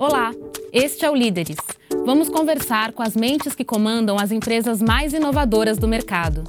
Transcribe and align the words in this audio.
Olá, 0.00 0.32
este 0.72 1.04
é 1.04 1.10
o 1.10 1.14
Líderes. 1.14 1.58
Vamos 2.06 2.30
conversar 2.30 2.92
com 2.92 3.02
as 3.02 3.14
mentes 3.14 3.54
que 3.54 3.66
comandam 3.66 4.16
as 4.18 4.32
empresas 4.32 4.80
mais 4.80 5.12
inovadoras 5.12 5.76
do 5.76 5.86
mercado. 5.86 6.42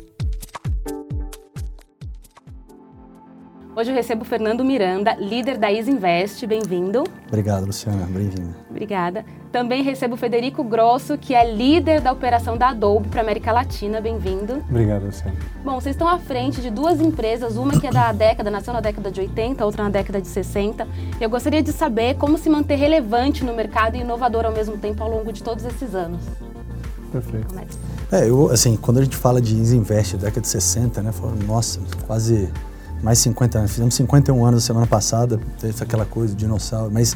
Hoje 3.81 3.89
eu 3.89 3.95
recebo 3.95 4.21
o 4.21 4.25
Fernando 4.25 4.63
Miranda, 4.63 5.15
líder 5.15 5.57
da 5.57 5.71
Isinvest. 5.71 6.45
Bem-vindo. 6.45 7.03
Obrigado, 7.27 7.65
Luciana. 7.65 8.05
Bem-vindo. 8.05 8.53
Obrigada. 8.69 9.25
Também 9.51 9.81
recebo 9.81 10.13
o 10.13 10.17
Federico 10.17 10.63
Grosso, 10.63 11.17
que 11.17 11.33
é 11.33 11.51
líder 11.51 11.99
da 11.99 12.11
operação 12.11 12.55
da 12.55 12.69
Adobe 12.69 13.09
para 13.09 13.21
a 13.21 13.23
América 13.23 13.51
Latina. 13.51 13.99
Bem-vindo. 13.99 14.63
Obrigado, 14.69 15.05
Luciana. 15.05 15.35
Bom, 15.65 15.81
vocês 15.81 15.95
estão 15.95 16.07
à 16.07 16.19
frente 16.19 16.61
de 16.61 16.69
duas 16.69 17.01
empresas, 17.01 17.57
uma 17.57 17.79
que 17.79 17.87
é 17.87 17.91
da 17.91 18.11
década, 18.11 18.51
nasceu 18.51 18.71
na 18.71 18.81
década 18.81 19.09
de 19.09 19.19
80, 19.19 19.65
outra 19.65 19.85
na 19.85 19.89
década 19.89 20.21
de 20.21 20.27
60. 20.27 20.87
Eu 21.19 21.27
gostaria 21.27 21.63
de 21.63 21.73
saber 21.73 22.17
como 22.17 22.37
se 22.37 22.51
manter 22.51 22.75
relevante 22.75 23.43
no 23.43 23.51
mercado 23.51 23.95
e 23.95 24.01
inovador 24.01 24.45
ao 24.45 24.51
mesmo 24.51 24.77
tempo 24.77 25.01
ao 25.01 25.09
longo 25.09 25.33
de 25.33 25.41
todos 25.41 25.65
esses 25.65 25.95
anos. 25.95 26.21
Perfeito. 27.11 27.55
É, 28.11 28.29
eu, 28.29 28.51
assim, 28.51 28.77
quando 28.77 28.99
a 28.99 29.03
gente 29.03 29.17
fala 29.17 29.41
de 29.41 29.55
Isinvest, 29.55 30.17
década 30.17 30.41
de 30.41 30.47
60, 30.49 31.01
né, 31.01 31.11
foram, 31.11 31.35
nossa, 31.47 31.79
quase 32.05 32.47
mais 33.01 33.19
50 33.19 33.59
anos. 33.59 33.71
Fizemos 33.71 33.95
51 33.95 34.45
anos 34.45 34.63
semana 34.63 34.87
passada, 34.87 35.39
teve 35.59 35.75
aquela 35.81 36.05
coisa, 36.05 36.35
dinossauro, 36.35 36.91
mas 36.91 37.15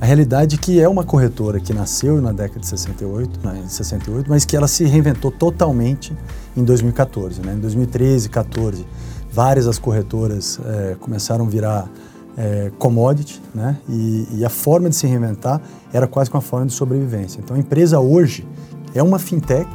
a 0.00 0.04
realidade 0.04 0.56
é 0.56 0.58
que 0.58 0.80
é 0.80 0.88
uma 0.88 1.04
corretora 1.04 1.60
que 1.60 1.72
nasceu 1.72 2.20
na 2.20 2.32
década 2.32 2.60
de 2.60 2.66
68, 2.66 3.40
né, 3.46 3.62
68 3.68 4.28
mas 4.28 4.44
que 4.44 4.56
ela 4.56 4.66
se 4.66 4.84
reinventou 4.84 5.30
totalmente 5.30 6.12
em 6.56 6.64
2014. 6.64 7.40
Né? 7.40 7.54
Em 7.54 7.60
2013, 7.60 8.28
14, 8.28 8.84
várias 9.30 9.66
das 9.66 9.78
corretoras 9.78 10.58
é, 10.66 10.96
começaram 11.00 11.46
a 11.46 11.48
virar 11.48 11.88
é, 12.36 12.72
commodity, 12.78 13.40
né? 13.54 13.76
E, 13.88 14.26
e, 14.32 14.44
a 14.44 14.48
forma 14.48 14.88
de 14.88 14.96
se 14.96 15.06
reinventar 15.06 15.60
era 15.92 16.06
quase 16.06 16.30
com 16.30 16.38
a 16.38 16.40
forma 16.40 16.66
de 16.66 16.72
sobrevivência. 16.72 17.40
Então 17.40 17.54
a 17.54 17.58
empresa 17.58 18.00
hoje 18.00 18.46
é 18.94 19.02
uma 19.02 19.18
fintech 19.18 19.68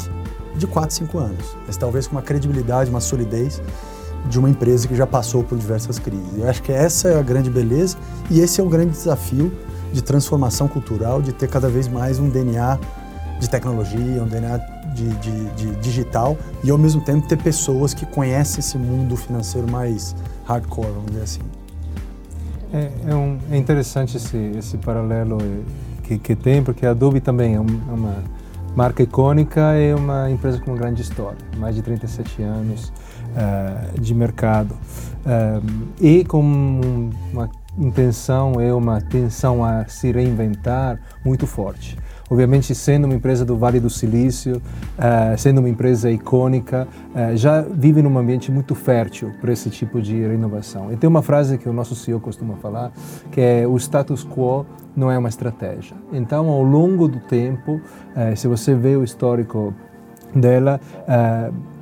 de 0.58 0.66
4, 0.66 0.96
5 0.96 1.18
anos, 1.20 1.56
mas 1.66 1.78
talvez 1.78 2.08
com 2.08 2.16
uma 2.16 2.22
credibilidade, 2.22 2.90
uma 2.90 3.00
solidez 3.00 3.62
de 4.26 4.40
uma 4.40 4.50
empresa 4.50 4.88
que 4.88 4.96
já 4.96 5.08
passou 5.08 5.44
por 5.44 5.58
diversas 5.58 6.00
crises. 6.00 6.38
Eu 6.38 6.50
acho 6.50 6.62
que 6.62 6.72
essa 6.72 7.10
é 7.10 7.20
a 7.20 7.22
grande 7.22 7.50
beleza 7.50 7.98
e 8.30 8.40
esse 8.40 8.60
é 8.60 8.64
o 8.64 8.70
grande 8.70 8.92
desafio 8.92 9.52
de 9.94 10.02
transformação 10.02 10.68
cultural, 10.68 11.22
de 11.22 11.32
ter 11.32 11.48
cada 11.48 11.70
vez 11.70 11.88
mais 11.88 12.20
um 12.20 12.30
DNA 12.30 12.78
de 13.40 13.50
tecnologia, 13.50 14.24
um 14.24 14.28
DNA 14.28 14.58
de, 14.94 15.08
de, 15.18 15.46
de, 15.52 15.76
digital 15.76 16.38
e 16.64 16.72
ao 16.72 16.78
mesmo 16.78 17.02
tempo 17.02 17.28
ter 17.28 17.38
pessoas 17.38 17.94
que 17.94 18.06
conhecem 18.06 18.60
esse 18.60 18.78
mundo 18.78 19.16
financeiro 19.16 19.70
mais 19.70 20.16
hardcore, 20.46 20.88
vamos 20.88 21.12
dizer 21.12 21.24
assim. 21.24 21.42
É, 22.74 22.92
é, 23.08 23.16
um, 23.16 23.38
é 23.50 23.58
interessante 23.58 24.18
esse, 24.18 24.38
esse 24.58 24.78
paralelo 24.78 25.38
que, 26.04 26.18
que, 26.18 26.36
tem, 26.36 26.62
porque 26.62 26.86
a 26.86 26.92
Adobe 26.92 27.22
também 27.22 27.54
é, 27.54 27.58
é 27.58 27.60
uma 27.60 28.24
marca 28.76 29.02
icônica 29.02 29.62
e 29.80 29.94
uma 29.94 30.30
empresa 30.30 30.60
com 30.60 30.72
uma 30.72 30.78
grande 30.78 31.02
história, 31.02 31.38
mais 31.58 31.76
de 31.76 31.82
37 31.82 32.42
anos 32.42 32.92
uh, 33.38 34.00
de 34.00 34.14
mercado. 34.14 34.74
Uh, 35.26 35.88
e 36.02 36.26
com 36.26 36.42
uma 37.32 37.50
intenção 37.78 38.60
e 38.62 38.72
uma 38.72 39.00
tensão 39.00 39.64
a 39.64 39.86
se 39.86 40.12
reinventar 40.12 41.00
muito 41.24 41.46
forte. 41.46 41.98
Obviamente, 42.30 42.76
sendo 42.76 43.06
uma 43.06 43.14
empresa 43.14 43.46
do 43.46 43.56
Vale 43.56 43.80
do 43.80 43.90
Silício, 43.90 44.58
uh, 44.58 45.38
sendo 45.38 45.60
uma 45.60 45.70
empresa 45.70 46.12
icônica, 46.12 46.86
uh, 47.16 47.38
já 47.38 47.62
vive 47.62 48.02
num 48.02 48.18
ambiente 48.18 48.52
muito 48.52 48.76
fértil 48.76 49.32
para 49.40 49.54
esse 49.54 49.70
tipo 49.70 50.02
de 50.02 50.28
renovação. 50.28 50.92
E 50.92 50.98
tem 50.98 51.08
uma 51.08 51.22
frase 51.22 51.58
que 51.58 51.70
o 51.70 51.74
nosso 51.74 51.96
CEO 51.96 52.20
costuma 52.20 52.56
falar, 52.56 52.92
que 53.32 53.40
é 53.40 53.66
o 53.66 53.78
status 53.78 54.26
quo 54.26 54.66
não 54.96 55.10
é 55.10 55.18
uma 55.18 55.30
estratégia. 55.30 55.96
Então, 56.12 56.50
ao 56.50 56.64
longo 56.64 57.08
do 57.08 57.20
tempo, 57.20 57.76
uh, 57.76 58.36
se 58.36 58.48
você 58.48 58.76
vê 58.76 58.98
o 58.98 59.04
histórico 59.04 59.74
dela, 60.36 60.82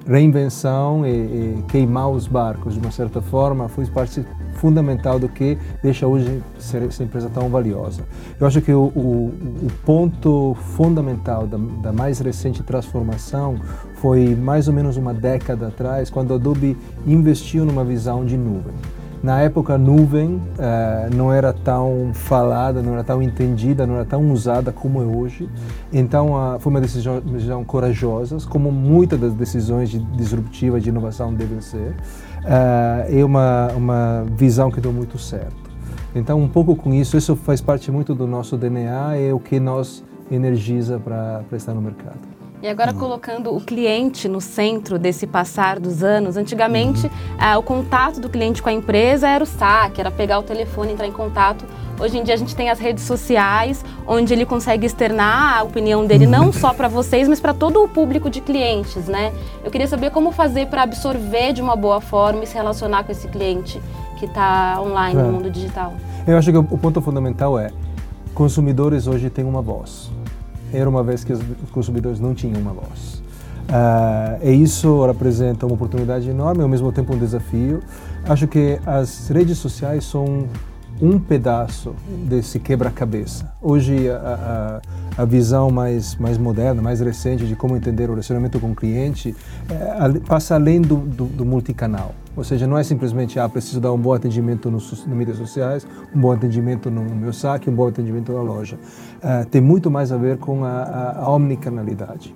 reinvenção 0.08 1.06
e, 1.06 1.10
e, 1.10 1.64
queimar 1.68 2.10
os 2.10 2.28
barcos 2.28 2.74
de 2.74 2.80
uma 2.80 2.92
certa 2.92 3.22
forma 3.22 3.68
foi 3.68 3.86
parte 3.88 4.26
fundamental 4.56 5.20
do 5.20 5.28
que 5.28 5.58
deixa 5.82 6.08
hoje 6.08 6.42
ser 6.60 6.84
essa 6.84 7.04
empresa 7.04 7.30
tão 7.30 7.50
valiosa. 7.50 8.04
Eu 8.40 8.48
acho 8.48 8.62
que 8.62 8.72
o, 8.72 8.86
o, 8.96 9.34
o 9.64 9.72
ponto 9.86 10.56
fundamental 10.76 11.48
da, 11.48 11.58
da, 11.58 11.92
mais 11.92 12.20
recente 12.20 12.64
transformação 12.64 13.56
foi 13.96 14.36
mais 14.36 14.68
ou 14.68 14.74
menos 14.74 14.98
uma 14.98 15.14
década 15.14 15.68
atrás, 15.68 16.10
quando 16.10 16.34
a 16.34 16.36
Adobe 16.36 16.78
investiu 17.06 17.66
numa 17.66 17.84
visão 17.84 18.26
de 18.26 18.38
nuvem. 18.38 18.74
Na 19.26 19.42
época, 19.42 19.74
a 19.74 19.78
nuvem 19.80 20.36
uh, 20.36 21.16
não 21.16 21.34
era 21.34 21.52
tão 21.52 22.12
falada, 22.14 22.80
não 22.84 22.94
era 22.94 23.04
tão 23.04 23.24
entendida, 23.24 23.88
não 23.88 23.96
era 23.96 24.06
tão 24.06 24.32
usada 24.32 24.72
como 24.72 25.02
é 25.02 25.04
hoje. 25.04 25.50
Então, 25.92 26.34
uh, 26.34 26.60
foi 26.60 26.70
uma 26.70 26.80
decisão, 26.80 27.14
uma 27.14 27.34
decisão 27.34 27.64
corajosa, 27.64 28.38
como 28.48 28.72
muitas 28.72 29.20
das 29.20 29.34
decisões 29.34 29.90
de 29.90 29.98
disruptiva, 29.98 30.80
de 30.80 30.90
inovação 30.90 31.34
devem 31.34 31.60
ser. 31.60 31.96
Uh, 32.44 33.20
é 33.20 33.26
uma, 33.26 33.70
uma 33.76 34.26
visão 34.38 34.70
que 34.70 34.80
deu 34.80 34.94
muito 34.94 35.18
certo. 35.18 35.72
Então, 36.14 36.40
um 36.40 36.48
pouco 36.48 36.76
com 36.76 36.94
isso, 36.94 37.18
isso 37.18 37.36
faz 37.36 37.60
parte 37.60 37.92
muito 37.92 38.14
do 38.14 38.28
nosso 38.28 38.56
DNA, 38.56 39.18
é 39.18 39.34
o 39.34 39.40
que 39.40 39.60
nos 39.60 40.04
energiza 40.30 41.00
para 41.00 41.44
estar 41.52 41.74
no 41.74 41.82
mercado. 41.82 42.35
E 42.62 42.68
agora 42.68 42.92
uhum. 42.92 43.00
colocando 43.00 43.56
o 43.56 43.62
cliente 43.62 44.28
no 44.28 44.40
centro 44.40 44.98
desse 44.98 45.28
passar 45.28 45.80
dos 45.80 46.04
anos, 46.04 46.38
antigamente 46.38 47.06
uhum. 47.06 47.12
ah, 47.38 47.58
o 47.58 47.64
contato 47.64 48.20
do 48.20 48.30
cliente 48.30 48.62
com 48.62 48.70
a 48.70 48.74
empresa 48.74 49.28
era 49.28 49.44
o 49.44 49.48
saque, 49.48 50.00
era 50.00 50.10
pegar 50.10 50.40
o 50.40 50.44
telefone, 50.44 50.94
entrar 50.94 51.08
em 51.08 51.12
contato. 51.12 51.66
Hoje 52.00 52.18
em 52.18 52.24
dia 52.24 52.34
a 52.34 52.38
gente 52.38 52.56
tem 52.56 52.70
as 52.70 52.80
redes 52.80 53.04
sociais, 53.04 53.84
onde 54.06 54.34
ele 54.34 54.46
consegue 54.46 54.86
externar 54.86 55.60
a 55.60 55.64
opinião 55.64 56.06
dele 56.06 56.28
não 56.28 56.52
só 56.52 56.74
para 56.74 56.88
vocês, 56.88 57.28
mas 57.28 57.40
para 57.40 57.54
todo 57.54 57.82
o 57.84 57.88
público 57.88 58.30
de 58.30 58.42
clientes, 58.42 59.08
né? 59.08 59.32
Eu 59.64 59.72
queria 59.72 59.88
saber 59.88 60.12
como 60.12 60.32
fazer 60.32 60.68
para 60.68 60.84
absorver 60.84 61.54
de 61.54 61.62
uma 61.62 61.76
boa 61.76 62.02
forma 62.02 62.44
e 62.44 62.48
se 62.48 62.56
relacionar 62.56 63.04
com 63.06 63.12
esse 63.12 63.28
cliente 63.30 63.82
que 64.18 64.26
está 64.26 64.82
online 64.82 65.20
é. 65.20 65.24
no 65.24 65.32
mundo 65.32 65.50
digital. 65.50 65.94
Eu 66.28 66.38
acho 66.38 66.52
que 66.52 66.58
o 66.58 66.78
ponto 66.78 67.02
fundamental 67.02 67.58
é 67.58 67.70
consumidores 68.34 69.08
hoje 69.08 69.30
têm 69.30 69.46
uma 69.46 69.62
voz 69.62 70.12
era 70.76 70.90
uma 70.90 71.04
vez 71.04 71.24
que 71.24 71.34
os 71.34 71.42
consumidores 71.72 72.20
não 72.20 72.34
tinham 72.34 72.60
uma 72.60 72.74
voz. 72.74 73.24
Uh, 73.66 74.48
e 74.48 74.62
isso 74.62 75.06
representa 75.06 75.66
uma 75.66 75.74
oportunidade 75.74 76.30
enorme, 76.30 76.62
ao 76.62 76.70
mesmo 76.70 76.92
tempo 76.92 77.14
um 77.14 77.18
desafio. 77.18 77.82
Acho 78.28 78.48
que 78.48 78.80
as 78.86 79.28
redes 79.30 79.58
sociais 79.58 80.06
são 80.06 80.48
um 81.02 81.20
pedaço 81.20 81.94
desse 82.26 82.60
quebra-cabeça. 82.60 83.52
Hoje, 83.62 84.10
a, 84.10 84.82
a, 85.18 85.22
a, 85.22 85.26
visão 85.26 85.70
mais, 85.70 86.16
mais 86.16 86.38
moderna, 86.38 86.82
mais 86.82 87.00
recente 87.02 87.46
de 87.46 87.56
como 87.56 87.76
entender 87.76 88.06
o 88.06 88.12
relacionamento 88.12 88.60
com 88.60 88.72
o 88.72 88.76
cliente 88.76 89.36
é, 89.70 90.20
passa 90.20 90.56
além 90.56 90.82
do, 90.82 90.96
do, 90.96 91.26
do, 91.26 91.46
multicanal. 91.46 92.14
Ou 92.36 92.44
seja, 92.44 92.68
não 92.68 92.78
é 92.78 92.84
simplesmente, 92.84 93.40
ah, 93.40 93.48
preciso 93.48 93.80
dar 93.80 93.92
um 93.92 93.98
bom 93.98 94.14
atendimento 94.14 94.70
nas 94.72 95.06
mídias 95.06 95.38
sociais, 95.38 95.86
um 96.14 96.20
bom 96.20 96.32
atendimento 96.32 96.90
no 96.90 97.04
meu 97.04 97.34
saque, 97.34 97.70
um 97.70 97.76
bom 97.76 97.88
atendimento 97.88 98.32
na 98.32 98.42
loja. 98.42 98.78
Uh, 99.18 99.46
tem 99.50 99.62
muito 99.62 99.90
mais 99.90 100.12
a 100.12 100.18
ver 100.18 100.38
com 100.38 100.64
a, 100.64 101.16
a 101.18 101.30
omnicanalidade. 101.30 102.36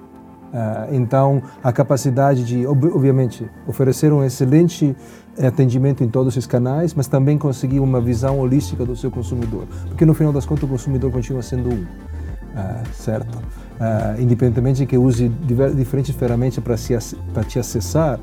Uh, 0.49 0.95
então, 0.95 1.43
a 1.63 1.71
capacidade 1.71 2.43
de, 2.43 2.65
obviamente, 2.65 3.49
oferecer 3.67 4.11
um 4.11 4.23
excelente 4.23 4.95
atendimento 5.41 6.03
em 6.03 6.09
todos 6.09 6.33
esses 6.33 6.47
canais, 6.47 6.93
mas 6.93 7.07
também 7.07 7.37
conseguir 7.37 7.79
uma 7.79 8.01
visão 8.01 8.39
holística 8.39 8.83
do 8.83 8.95
seu 8.95 9.11
consumidor. 9.11 9.65
Porque, 9.87 10.05
no 10.05 10.13
final 10.13 10.33
das 10.33 10.45
contas, 10.45 10.63
o 10.63 10.67
consumidor 10.67 11.11
continua 11.11 11.41
sendo 11.41 11.69
um, 11.69 11.83
uh, 11.83 12.93
certo? 12.93 13.37
Uh, 13.37 14.21
independentemente 14.21 14.79
de 14.79 14.85
que 14.85 14.97
use 14.97 15.29
diferentes 15.75 16.13
ferramentas 16.13 16.61
para 16.61 17.43
te 17.43 17.59
acessar, 17.59 18.19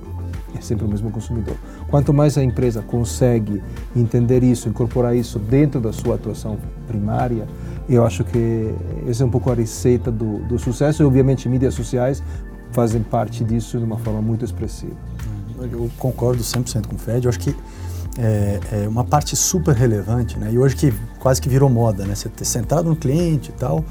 é 0.56 0.60
sempre 0.60 0.84
o 0.84 0.88
mesmo 0.88 1.10
consumidor. 1.10 1.56
Quanto 1.88 2.12
mais 2.12 2.36
a 2.36 2.42
empresa 2.42 2.82
consegue 2.82 3.62
entender 3.94 4.42
isso, 4.42 4.68
incorporar 4.68 5.14
isso 5.16 5.38
dentro 5.38 5.80
da 5.80 5.92
sua 5.92 6.14
atuação 6.16 6.58
primária, 6.86 7.46
eu 7.88 8.04
acho 8.04 8.24
que 8.24 8.74
essa 9.08 9.22
é 9.22 9.26
um 9.26 9.30
pouco 9.30 9.50
a 9.50 9.54
receita 9.54 10.10
do, 10.10 10.38
do 10.46 10.58
sucesso 10.58 11.02
e, 11.02 11.06
obviamente, 11.06 11.48
mídias 11.48 11.74
sociais 11.74 12.22
fazem 12.72 13.02
parte 13.02 13.44
disso 13.44 13.78
de 13.78 13.84
uma 13.84 13.98
forma 13.98 14.20
muito 14.20 14.44
expressiva. 14.44 14.96
Eu 15.58 15.90
concordo 15.98 16.42
100% 16.42 16.86
com 16.86 16.96
o 16.96 16.98
Fred. 16.98 17.24
Eu 17.24 17.30
acho 17.30 17.38
que 17.38 17.54
é, 18.18 18.60
é, 18.72 18.88
uma 18.88 19.04
parte 19.04 19.36
super 19.36 19.74
relevante, 19.74 20.38
né? 20.38 20.50
E 20.52 20.58
hoje 20.58 20.76
que 20.76 20.92
quase 21.18 21.40
que 21.40 21.48
virou 21.48 21.68
moda, 21.70 22.04
né? 22.04 22.14
Você 22.14 22.28
ter 22.28 22.44
sentado 22.44 22.88
no 22.88 22.96
cliente 22.96 23.50
e 23.50 23.52
tal, 23.52 23.84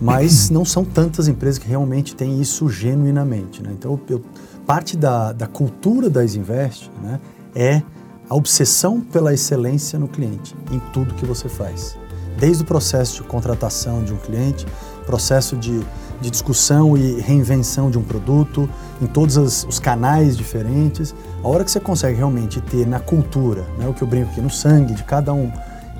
mas 0.00 0.50
não 0.50 0.64
são 0.64 0.84
tantas 0.84 1.28
empresas 1.28 1.58
que 1.58 1.68
realmente 1.68 2.14
têm 2.14 2.40
isso 2.40 2.68
genuinamente, 2.68 3.62
né? 3.62 3.70
Então, 3.72 3.98
eu, 4.08 4.22
parte 4.66 4.96
da, 4.96 5.32
da 5.32 5.46
cultura 5.46 6.08
da 6.08 6.24
Isinvest, 6.24 6.90
né? 7.02 7.20
É 7.54 7.82
a 8.28 8.34
obsessão 8.34 9.00
pela 9.00 9.32
excelência 9.32 9.98
no 9.98 10.08
cliente, 10.08 10.54
em 10.72 10.78
tudo 10.92 11.14
que 11.14 11.26
você 11.26 11.48
faz 11.48 11.96
desde 12.38 12.62
o 12.62 12.66
processo 12.66 13.22
de 13.22 13.28
contratação 13.28 14.02
de 14.02 14.12
um 14.12 14.16
cliente, 14.16 14.66
processo 15.06 15.56
de, 15.56 15.80
de 16.20 16.30
discussão 16.30 16.96
e 16.96 17.20
reinvenção 17.20 17.90
de 17.90 17.98
um 17.98 18.02
produto, 18.02 18.68
em 19.00 19.06
todos 19.06 19.36
os, 19.36 19.64
os, 19.64 19.78
canais 19.78 20.36
diferentes. 20.36 21.14
A 21.42 21.48
hora 21.48 21.64
que 21.64 21.70
você 21.70 21.80
consegue 21.80 22.16
realmente 22.16 22.60
ter 22.60 22.86
na 22.86 23.00
cultura, 23.00 23.64
né, 23.78 23.86
o 23.88 23.94
que 23.94 24.02
eu 24.02 24.08
brinco 24.08 24.30
aqui, 24.30 24.40
no 24.40 24.50
sangue 24.50 24.94
de 24.94 25.04
cada 25.04 25.32
um, 25.32 25.50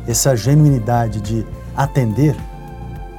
essa 0.06 0.36
genuinidade 0.36 1.20
de 1.20 1.46
atender, 1.76 2.36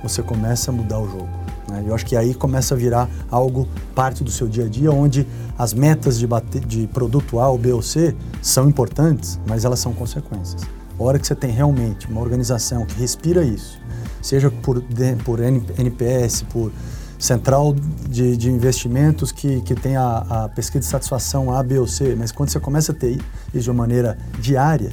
você 0.04 0.22
começa 0.22 0.72
a 0.72 0.74
mudar 0.74 1.00
o 1.00 1.10
jogo. 1.10 1.45
Né? 1.70 1.84
Eu 1.86 1.96
acho 1.96 2.06
que 2.06 2.16
aí 2.16 2.34
começa 2.34 2.74
a 2.74 2.78
virar 2.78 3.10
algo 3.30 3.68
parte 3.94 4.24
do 4.24 4.32
seu 4.32 4.48
dia 4.48 4.66
a 4.66 4.70
dia, 4.70 4.92
onde 4.92 5.28
as 5.58 5.74
metas 5.74 6.20
de, 6.20 6.28
de 6.66 6.88
produto 6.88 7.40
A, 7.40 7.50
ou 7.50 7.58
B 7.58 7.72
ou 7.72 7.82
C 7.82 8.16
são 8.42 8.68
importantes, 8.70 9.40
mas 9.48 9.66
elas 9.66 9.80
são 9.80 9.94
consequências. 9.94 10.62
A 10.98 11.04
hora 11.04 11.20
que 11.20 11.28
você 11.28 11.36
tem 11.36 11.52
realmente 11.52 12.08
uma 12.08 12.22
organização 12.22 12.86
que 12.86 12.98
respira 13.00 13.44
isso, 13.44 13.80
seja 14.22 14.50
por, 14.50 14.82
por 15.24 15.40
NPS, 15.42 16.44
por 16.44 16.72
central 17.18 17.74
de, 18.10 18.38
de 18.38 18.50
investimentos 18.50 19.32
que, 19.32 19.62
que 19.62 19.76
tem 19.76 19.96
a, 19.96 20.18
a, 20.18 20.50
pesquisa 20.50 20.80
de 20.80 20.86
satisfação 20.86 21.54
A, 21.54 21.64
B 21.64 21.80
ou 21.80 21.88
C, 21.88 22.16
mas 22.16 22.32
quando 22.32 22.50
você 22.50 22.60
começa 22.60 22.92
a 22.92 22.96
ter 22.96 23.20
isso 23.54 23.64
de 23.64 23.70
uma 23.70 23.84
maneira 23.84 24.18
diária, 24.40 24.92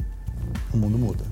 o 0.72 0.76
mundo 0.76 0.98
muda. 0.98 1.31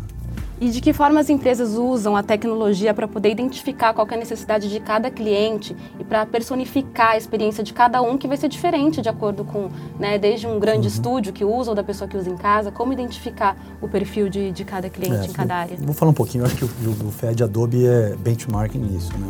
E 0.61 0.69
de 0.69 0.81
que 0.83 0.93
forma 0.93 1.19
as 1.19 1.31
empresas 1.31 1.75
usam 1.75 2.15
a 2.15 2.23
tecnologia 2.23 2.93
para 2.93 3.09
poder 3.09 3.31
identificar 3.31 3.95
qual 3.95 4.07
é 4.11 4.15
a 4.15 4.19
necessidade 4.19 4.69
de 4.69 4.79
cada 4.79 5.11
cliente 5.11 5.75
e 5.99 6.05
para 6.05 6.27
personificar 6.27 7.13
a 7.13 7.17
experiência 7.17 7.65
de 7.65 7.73
cada 7.73 8.03
um, 8.03 8.19
que 8.19 8.29
vai 8.29 8.37
ser 8.37 8.49
diferente 8.49 9.01
de 9.01 9.09
acordo 9.09 9.43
com, 9.43 9.71
né, 9.99 10.19
desde 10.19 10.47
um 10.47 10.61
grande 10.61 10.87
uhum. 10.87 10.93
estúdio 10.93 11.33
que 11.33 11.47
usa 11.47 11.71
ou 11.71 11.75
da 11.75 11.83
pessoa 11.83 12.07
que 12.07 12.15
usa 12.15 12.29
em 12.29 12.37
casa, 12.37 12.71
como 12.71 12.93
identificar 12.93 13.57
o 13.81 13.89
perfil 13.89 14.29
de, 14.29 14.53
de 14.53 14.63
cada 14.63 14.91
cliente 14.91 15.29
é, 15.29 15.31
em 15.31 15.33
cada 15.33 15.55
área? 15.55 15.77
Vou 15.79 15.95
falar 15.95 16.11
um 16.11 16.15
pouquinho, 16.15 16.43
eu 16.43 16.47
acho 16.47 16.57
que 16.57 16.65
o, 16.65 17.07
o 17.07 17.11
FED 17.11 17.43
Adobe 17.43 17.87
é 17.87 18.15
benchmarking 18.17 18.81
nisso. 18.81 19.13
Né? 19.17 19.27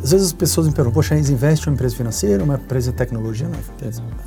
Às 0.00 0.12
vezes 0.12 0.28
as 0.28 0.32
pessoas 0.32 0.68
me 0.68 0.72
perguntam, 0.72 0.94
poxa, 0.94 1.16
a 1.16 1.18
Isinvest 1.18 1.66
é 1.66 1.70
uma 1.70 1.74
empresa 1.74 1.96
financeira, 1.96 2.44
uma 2.44 2.54
empresa 2.54 2.92
de 2.92 2.96
tecnologia? 2.96 3.48
Não, 3.48 3.58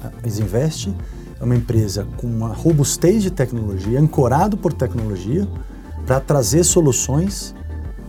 a 0.04 0.28
Isinvest 0.28 0.94
é 1.40 1.44
uma 1.46 1.56
empresa 1.56 2.06
com 2.18 2.28
uma 2.28 2.50
robustez 2.50 3.24
de 3.24 3.32
tecnologia, 3.32 3.98
ancorado 3.98 4.58
por 4.58 4.74
tecnologia, 4.74 5.48
para 6.10 6.20
trazer 6.20 6.64
soluções 6.64 7.54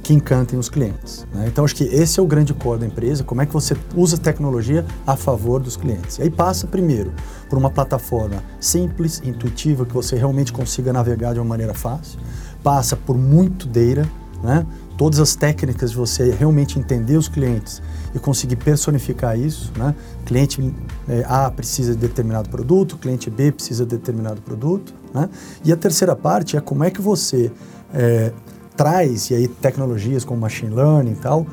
que 0.02 0.14
encantem 0.14 0.58
os 0.58 0.70
clientes. 0.70 1.26
Né? 1.34 1.48
Então, 1.48 1.66
acho 1.66 1.76
que 1.76 1.84
esse 1.84 2.18
é 2.18 2.22
o 2.22 2.26
grande 2.26 2.54
core 2.54 2.80
da 2.80 2.86
empresa, 2.86 3.22
como 3.22 3.42
é 3.42 3.46
que 3.46 3.52
você 3.52 3.76
usa 3.94 4.16
tecnologia 4.16 4.86
a 5.06 5.16
favor 5.16 5.60
dos 5.60 5.76
clientes. 5.76 6.16
E 6.16 6.22
aí 6.22 6.30
passa, 6.30 6.66
primeiro, 6.66 7.12
por 7.50 7.58
uma 7.58 7.68
plataforma 7.68 8.42
simples, 8.58 9.20
intuitiva, 9.22 9.84
que 9.84 9.92
você 9.92 10.16
realmente 10.16 10.50
consiga 10.50 10.94
navegar 10.94 11.34
de 11.34 11.40
uma 11.40 11.44
maneira 11.44 11.74
fácil. 11.74 12.18
Passa 12.62 12.96
por 12.96 13.18
muito 13.18 13.66
data, 13.66 14.08
né? 14.42 14.66
todas 14.96 15.20
as 15.20 15.34
técnicas 15.34 15.90
de 15.90 15.96
você 15.98 16.30
realmente 16.30 16.78
entender 16.78 17.18
os 17.18 17.28
clientes 17.28 17.82
e 18.14 18.18
conseguir 18.18 18.56
personificar 18.56 19.38
isso. 19.38 19.70
Né? 19.76 19.94
Cliente 20.24 20.74
é, 21.06 21.22
A 21.28 21.50
precisa 21.50 21.94
de 21.94 21.98
determinado 21.98 22.48
produto, 22.48 22.96
cliente 22.96 23.28
B 23.28 23.52
precisa 23.52 23.84
de 23.84 23.90
determinado 23.90 24.40
produto. 24.40 24.94
Né? 25.12 25.28
E 25.62 25.70
a 25.70 25.76
terceira 25.76 26.16
parte 26.16 26.56
é 26.56 26.60
como 26.62 26.82
é 26.82 26.90
que 26.90 27.02
você 27.02 27.52
é, 27.94 28.32
traz, 28.76 29.30
e 29.30 29.34
aí 29.34 29.48
tecnologias 29.48 30.24
como 30.24 30.40
machine 30.40 30.74
learning 30.74 31.12
e 31.12 31.16
tal, 31.16 31.46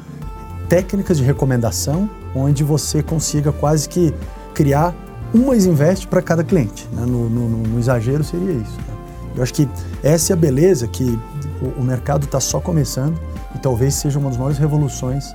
técnicas 0.69 1.17
de 1.17 1.23
recomendação 1.23 2.09
onde 2.35 2.63
você 2.63 3.01
consiga 3.01 3.51
quase 3.51 3.87
que 3.89 4.13
criar 4.53 4.93
uma 5.33 5.55
investe 5.55 6.07
para 6.07 6.21
cada 6.21 6.43
cliente. 6.43 6.87
Né? 6.91 7.05
No, 7.05 7.29
no, 7.29 7.49
no, 7.49 7.79
exagero 7.79 8.23
seria 8.23 8.51
isso. 8.51 8.77
Né? 8.77 8.97
Eu 9.35 9.43
acho 9.43 9.53
que 9.53 9.67
essa 10.03 10.31
é 10.31 10.33
a 10.33 10.37
beleza 10.37 10.87
que 10.87 11.19
o, 11.61 11.81
o 11.81 11.83
mercado 11.83 12.25
está 12.25 12.39
só 12.39 12.59
começando 12.59 13.19
e 13.55 13.59
talvez 13.59 13.95
seja 13.95 14.19
uma 14.19 14.29
das 14.29 14.37
maiores 14.37 14.57
revoluções 14.57 15.25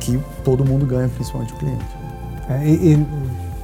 que 0.00 0.20
todo 0.42 0.64
mundo 0.64 0.84
ganha, 0.84 1.08
principalmente 1.08 1.52
o 1.54 1.56
cliente. 1.56 1.84
É, 2.48 2.66
e, 2.66 2.94
e, 2.94 3.06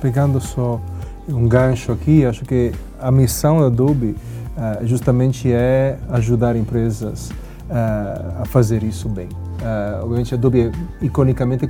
pegando 0.01 0.41
só 0.41 0.81
um 1.29 1.47
gancho 1.47 1.93
aqui, 1.93 2.25
acho 2.25 2.45
que 2.45 2.73
a 2.99 3.11
missão 3.11 3.61
da 3.61 3.67
Adobe 3.67 4.17
uh, 4.57 4.87
justamente 4.87 5.51
é 5.53 5.99
ajudar 6.11 6.57
empresas 6.57 7.31
uh, 7.71 8.43
a 8.43 8.45
fazer 8.45 8.83
isso 8.83 9.09
bem. 9.09 9.29
Uh, 9.29 10.03
obviamente 10.03 10.35
a 10.35 10.39
Adobe 10.39 10.61
é 10.61 10.73
iconicamente 11.03 11.67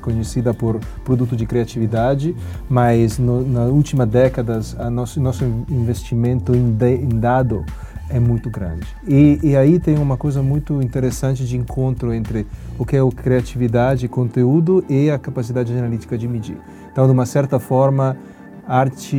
conhecida 0.00 0.52
por 0.52 0.78
produto 1.04 1.34
de 1.34 1.46
criatividade, 1.46 2.36
mas 2.68 3.18
no, 3.18 3.42
na 3.46 3.62
última 3.62 4.04
década 4.06 4.60
a 4.78 4.90
nosso, 4.90 5.20
nosso 5.20 5.44
investimento 5.68 6.54
em, 6.54 6.72
de, 6.72 6.96
em 6.96 7.08
dado 7.08 7.64
é 8.10 8.18
muito 8.18 8.50
grande. 8.50 8.86
E, 9.06 9.38
e, 9.42 9.56
aí 9.56 9.78
tem 9.78 9.96
uma 9.96 10.16
coisa 10.16 10.42
muito 10.42 10.82
interessante 10.82 11.44
de 11.46 11.56
encontro 11.56 12.12
entre 12.12 12.44
o 12.76 12.84
que 12.84 12.96
é 12.96 13.02
o 13.02 13.10
criatividade, 13.10 14.08
conteúdo 14.08 14.84
e 14.88 15.10
a 15.10 15.18
capacidade 15.18 15.72
analítica 15.72 16.18
de 16.18 16.26
medir. 16.26 16.58
Então, 16.90 17.06
de 17.06 17.12
uma 17.12 17.24
certa 17.24 17.60
forma, 17.60 18.16
arte 18.66 19.16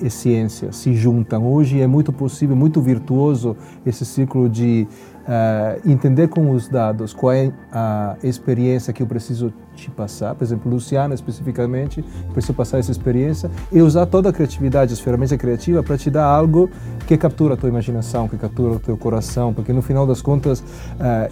e 0.00 0.10
ciência 0.10 0.72
se 0.72 0.94
juntam. 0.94 1.46
Hoje 1.46 1.80
é 1.80 1.86
muito 1.86 2.12
possível, 2.12 2.54
muito 2.56 2.80
virtuoso 2.80 3.56
esse 3.84 4.04
ciclo 4.04 4.48
de 4.48 4.86
uh, 5.22 5.88
entender 5.88 6.28
com 6.28 6.50
os 6.50 6.68
dados 6.68 7.12
qual 7.12 7.32
é 7.32 7.52
a 7.72 8.16
experiência 8.22 8.92
que 8.92 9.02
eu 9.02 9.06
preciso 9.06 9.52
te 9.74 9.90
passar, 9.90 10.34
por 10.34 10.44
exemplo, 10.44 10.70
Luciana 10.70 11.14
especificamente, 11.14 12.04
preciso 12.32 12.54
passar 12.54 12.78
essa 12.78 12.90
experiência 12.90 13.50
e 13.70 13.80
usar 13.80 14.06
toda 14.06 14.30
a 14.30 14.32
criatividade, 14.32 14.92
as 14.92 15.00
ferramentas 15.00 15.36
criativas 15.38 15.84
para 15.84 15.96
te 15.96 16.10
dar 16.10 16.24
algo 16.24 16.70
que 17.06 17.16
captura 17.16 17.54
a 17.54 17.56
tua 17.56 17.68
imaginação, 17.68 18.28
que 18.28 18.36
captura 18.36 18.74
o 18.74 18.78
teu 18.78 18.96
coração, 18.96 19.52
porque 19.52 19.72
no 19.72 19.82
final 19.82 20.06
das 20.06 20.22
contas, 20.22 20.60
uh, 20.60 20.64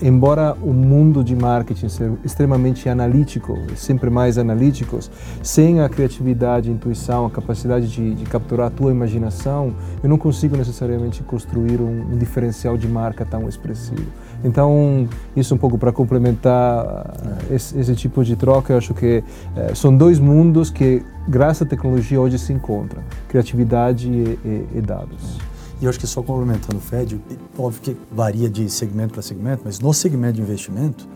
embora 0.03 0.57
o 0.63 0.73
mundo 0.73 1.23
de 1.23 1.37
marketing 1.37 1.89
seja 1.89 2.13
extremamente 2.25 2.89
analítico, 2.89 3.59
sempre 3.77 4.11
mais 4.11 4.39
analíticos, 4.39 5.11
sem 5.43 5.81
a 5.81 5.89
criatividade, 5.89 6.71
a 6.71 6.73
intuição, 6.73 7.27
a 7.27 7.31
capacidade 7.31 7.89
de, 7.89 8.15
de 8.15 8.25
capturar 8.25 8.69
a 8.69 8.71
tua 8.71 8.91
imaginação, 8.91 9.75
eu 10.03 10.09
não 10.09 10.19
consigo 10.19 10.57
necessariamente 10.57 11.23
construir 11.23 11.81
um, 11.81 12.13
um 12.13 12.19
diferencial 12.19 12.77
de 12.77 12.89
marca 12.89 13.25
tão 13.25 13.49
expressivo. 13.49 14.07
Então, 14.43 15.09
isso 15.37 15.55
um 15.55 15.59
pouco 15.59 15.77
para 15.77 15.93
complementar 15.93 16.85
uh, 16.85 17.55
esse, 17.55 17.79
esse 17.79 17.95
tipo 17.95 18.25
de 18.25 18.37
troca, 18.37 18.73
eu 18.73 18.79
acho 18.79 18.95
que 18.95 19.23
é, 19.55 19.75
são 19.75 19.95
dois 19.95 20.19
mundos 20.19 20.71
que, 20.71 21.03
graças 21.29 21.63
à 21.63 21.67
tecnologia, 21.67 22.21
hoje 22.21 22.39
se 22.39 22.53
encontram: 22.53 23.03
criatividade 23.29 24.09
e, 24.09 24.39
e, 24.45 24.79
e 24.79 24.81
dados. 24.81 25.39
E 25.81 25.85
eu 25.85 25.91
acho 25.91 25.99
que 25.99 26.07
só 26.07 26.23
complementando 26.23 26.77
o 26.77 26.81
FED, 26.81 27.21
óbvio 27.59 27.81
que 27.81 27.97
varia 28.13 28.51
de 28.51 28.69
segmento 28.69 29.15
para 29.15 29.23
segmento, 29.23 29.63
mas 29.65 29.81
no 29.81 29.93
segmento 29.95 30.35
de 30.35 30.43
investimento, 30.43 31.09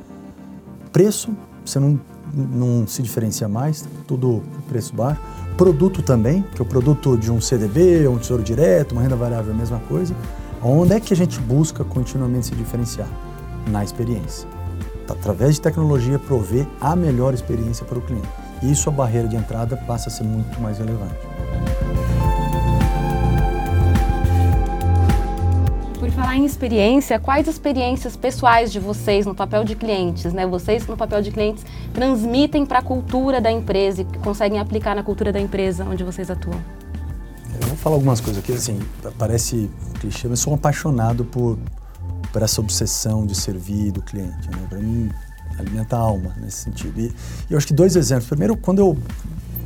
preço, 0.90 1.30
você 1.64 1.78
não, 1.78 2.00
não 2.32 2.86
se 2.86 3.02
diferencia 3.02 3.46
mais, 3.46 3.86
tudo 4.06 4.42
preço 4.68 4.94
baixo. 4.94 5.20
Produto 5.56 6.02
também, 6.02 6.42
que 6.54 6.60
é 6.60 6.64
o 6.64 6.66
produto 6.66 7.16
de 7.16 7.30
um 7.30 7.40
CDB, 7.40 8.08
um 8.08 8.18
tesouro 8.18 8.42
direto, 8.42 8.92
uma 8.92 9.02
renda 9.02 9.16
variável, 9.16 9.52
a 9.52 9.56
mesma 9.56 9.78
coisa. 9.80 10.14
Onde 10.64 10.94
é 10.94 11.00
que 11.00 11.12
a 11.12 11.16
gente 11.16 11.38
busca 11.40 11.84
continuamente 11.84 12.46
se 12.46 12.54
diferenciar? 12.54 13.08
Na 13.70 13.84
experiência 13.84 14.48
através 15.08 15.54
de 15.54 15.60
tecnologia, 15.60 16.18
prover 16.18 16.66
a 16.80 16.96
melhor 16.96 17.34
experiência 17.34 17.84
para 17.84 17.98
o 17.98 18.02
cliente. 18.02 18.28
E 18.62 18.70
isso 18.70 18.88
a 18.88 18.92
barreira 18.92 19.28
de 19.28 19.36
entrada 19.36 19.76
passa 19.76 20.08
a 20.08 20.12
ser 20.12 20.24
muito 20.24 20.60
mais 20.60 20.78
relevante. 20.78 21.14
Por 25.98 26.10
falar 26.10 26.36
em 26.36 26.44
experiência, 26.44 27.18
quais 27.18 27.48
experiências 27.48 28.16
pessoais 28.16 28.70
de 28.72 28.78
vocês 28.78 29.26
no 29.26 29.34
papel 29.34 29.64
de 29.64 29.74
clientes, 29.74 30.32
né? 30.32 30.46
Vocês 30.46 30.86
no 30.86 30.96
papel 30.96 31.22
de 31.22 31.30
clientes 31.30 31.64
transmitem 31.92 32.66
para 32.66 32.78
a 32.80 32.82
cultura 32.82 33.40
da 33.40 33.50
empresa 33.50 34.02
e 34.02 34.04
conseguem 34.18 34.58
aplicar 34.58 34.94
na 34.94 35.02
cultura 35.02 35.32
da 35.32 35.40
empresa 35.40 35.84
onde 35.84 36.04
vocês 36.04 36.30
atuam? 36.30 36.60
Falar 37.84 37.96
algumas 37.96 38.18
coisas 38.18 38.42
aqui, 38.42 38.54
assim, 38.54 38.78
parece 39.18 39.70
clichê, 40.00 40.26
mas 40.26 40.40
sou 40.40 40.54
um 40.54 40.56
apaixonado 40.56 41.22
por 41.22 41.58
para 42.32 42.46
essa 42.46 42.58
obsessão 42.62 43.26
de 43.26 43.34
servir 43.34 43.92
do 43.92 44.00
cliente. 44.00 44.48
Né? 44.50 44.56
Para 44.70 44.78
mim, 44.78 45.10
alimenta 45.58 45.94
a 45.94 45.98
alma 45.98 46.34
nesse 46.40 46.62
sentido. 46.62 46.98
E, 46.98 47.12
e, 47.50 47.52
eu 47.52 47.58
acho 47.58 47.66
que 47.66 47.74
dois 47.74 47.94
exemplos. 47.94 48.26
Primeiro, 48.26 48.56
quando 48.56 48.78
eu 48.78 48.96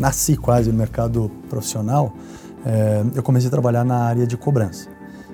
nasci 0.00 0.36
quase 0.36 0.72
no 0.72 0.76
mercado 0.76 1.30
profissional, 1.48 2.12
é, 2.66 3.04
eu 3.14 3.22
comecei 3.22 3.46
a 3.46 3.50
trabalhar 3.52 3.84
na 3.84 3.98
área 3.98 4.26
de 4.26 4.36
cobrança. 4.36 4.88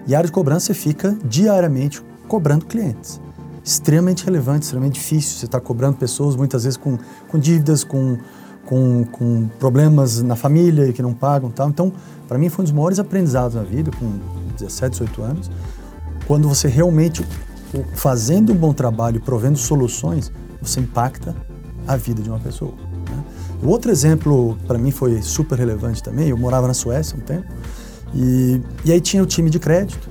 E 0.06 0.14
a 0.14 0.18
área 0.18 0.26
de 0.26 0.32
cobrança 0.32 0.66
você 0.66 0.74
fica 0.74 1.16
diariamente 1.24 2.02
cobrando 2.28 2.66
clientes. 2.66 3.18
Extremamente 3.64 4.26
relevante, 4.26 4.64
extremamente 4.64 4.96
difícil. 4.96 5.38
Você 5.38 5.46
está 5.46 5.58
cobrando 5.58 5.96
pessoas 5.96 6.36
muitas 6.36 6.64
vezes 6.64 6.76
com, 6.76 6.98
com 7.28 7.38
dívidas, 7.38 7.82
com, 7.82 8.18
com, 8.66 9.04
com 9.04 9.48
problemas 9.58 10.20
na 10.20 10.36
família 10.36 10.92
que 10.92 11.00
não 11.00 11.14
pagam 11.14 11.50
tal. 11.50 11.70
Então, 11.70 11.90
para 12.34 12.40
mim 12.40 12.48
foi 12.48 12.64
um 12.64 12.66
dos 12.66 12.72
maiores 12.72 12.98
aprendizados 12.98 13.54
na 13.54 13.62
vida, 13.62 13.92
com 13.92 14.18
17, 14.58 14.90
18 14.90 15.22
anos, 15.22 15.50
quando 16.26 16.48
você 16.48 16.66
realmente, 16.66 17.24
fazendo 17.94 18.52
um 18.52 18.56
bom 18.56 18.72
trabalho 18.72 19.20
provendo 19.20 19.56
soluções, 19.56 20.32
você 20.60 20.80
impacta 20.80 21.32
a 21.86 21.96
vida 21.96 22.20
de 22.20 22.28
uma 22.28 22.40
pessoa. 22.40 22.72
Né? 23.08 23.24
Outro 23.62 23.88
exemplo, 23.88 24.58
para 24.66 24.76
mim, 24.76 24.90
foi 24.90 25.22
super 25.22 25.56
relevante 25.56 26.02
também. 26.02 26.26
Eu 26.26 26.36
morava 26.36 26.66
na 26.66 26.74
Suécia 26.74 27.16
um 27.16 27.20
tempo, 27.20 27.46
e, 28.12 28.60
e 28.84 28.90
aí 28.90 29.00
tinha 29.00 29.22
o 29.22 29.26
time 29.26 29.48
de 29.48 29.60
crédito. 29.60 30.10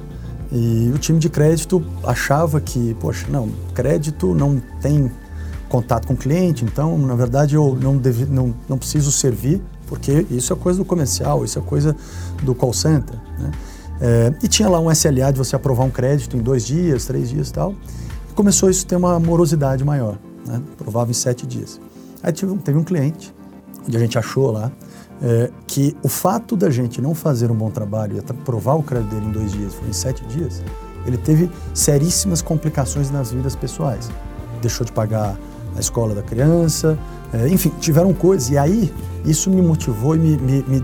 E 0.50 0.94
o 0.96 0.98
time 0.98 1.20
de 1.20 1.28
crédito 1.28 1.86
achava 2.06 2.62
que, 2.62 2.94
poxa, 3.02 3.28
não, 3.30 3.50
crédito 3.74 4.34
não 4.34 4.62
tem 4.80 5.12
contato 5.68 6.08
com 6.08 6.14
o 6.14 6.18
cliente, 6.18 6.64
então, 6.64 6.98
na 6.98 7.16
verdade, 7.16 7.56
eu 7.56 7.76
não, 7.76 7.98
deve, 7.98 8.24
não, 8.24 8.56
não 8.70 8.78
preciso 8.78 9.12
servir, 9.12 9.62
porque 9.94 10.26
isso 10.32 10.52
é 10.52 10.56
coisa 10.56 10.80
do 10.80 10.86
comercial, 10.86 11.46
isso 11.46 11.60
é 11.60 11.62
coisa 11.62 11.96
do 12.42 12.56
call 12.56 12.74
center. 12.74 13.16
Né? 13.38 13.52
É, 14.02 14.34
e 14.42 14.48
tinha 14.48 14.68
lá 14.68 14.80
um 14.80 14.92
SLA 14.92 15.32
de 15.32 15.38
você 15.38 15.56
aprovar 15.56 15.84
um 15.84 15.92
crédito 15.92 16.36
em 16.36 16.40
dois 16.40 16.66
dias, 16.66 17.06
três 17.06 17.30
dias 17.30 17.50
e 17.50 17.54
tal. 17.54 17.76
E 18.28 18.34
começou 18.34 18.72
isso 18.72 18.88
a 18.88 18.90
ter 18.90 18.96
uma 18.96 19.20
morosidade 19.20 19.86
maior. 19.86 20.18
né? 20.48 20.60
provava 20.80 21.12
em 21.12 21.14
sete 21.14 21.46
dias. 21.46 21.80
Aí 22.24 22.34
teve 22.34 22.52
um, 22.52 22.58
teve 22.58 22.76
um 22.76 22.84
cliente, 22.84 23.32
onde 23.88 23.96
a 23.96 24.00
gente 24.00 24.18
achou 24.18 24.50
lá, 24.50 24.72
é, 25.22 25.52
que 25.68 25.96
o 26.02 26.10
fato 26.10 26.58
da 26.58 26.72
gente 26.72 27.00
não 27.00 27.14
fazer 27.14 27.52
um 27.52 27.56
bom 27.56 27.70
trabalho 27.70 28.18
e 28.18 28.34
provar 28.44 28.74
o 28.74 28.82
crédito 28.82 29.12
dele 29.12 29.28
em 29.28 29.32
dois 29.32 29.52
dias, 29.52 29.76
foi 29.76 29.90
em 29.90 29.94
sete 29.94 30.26
dias, 30.26 30.64
ele 31.06 31.18
teve 31.18 31.52
seríssimas 31.72 32.42
complicações 32.42 33.12
nas 33.12 33.32
vidas 33.32 33.56
pessoais. 33.56 34.10
Deixou 34.60 34.88
de 34.88 34.92
pagar 34.92 35.38
a 35.78 35.80
escola 35.80 36.16
da 36.16 36.24
criança, 36.24 36.98
é, 37.32 37.48
enfim, 37.48 37.72
tiveram 37.80 38.12
coisas. 38.12 38.50
E 38.50 38.58
aí, 38.58 38.92
isso 39.26 39.50
me 39.50 39.62
motivou 39.62 40.16
e 40.16 40.20
me, 40.20 40.38
me, 40.38 40.64
me, 40.64 40.84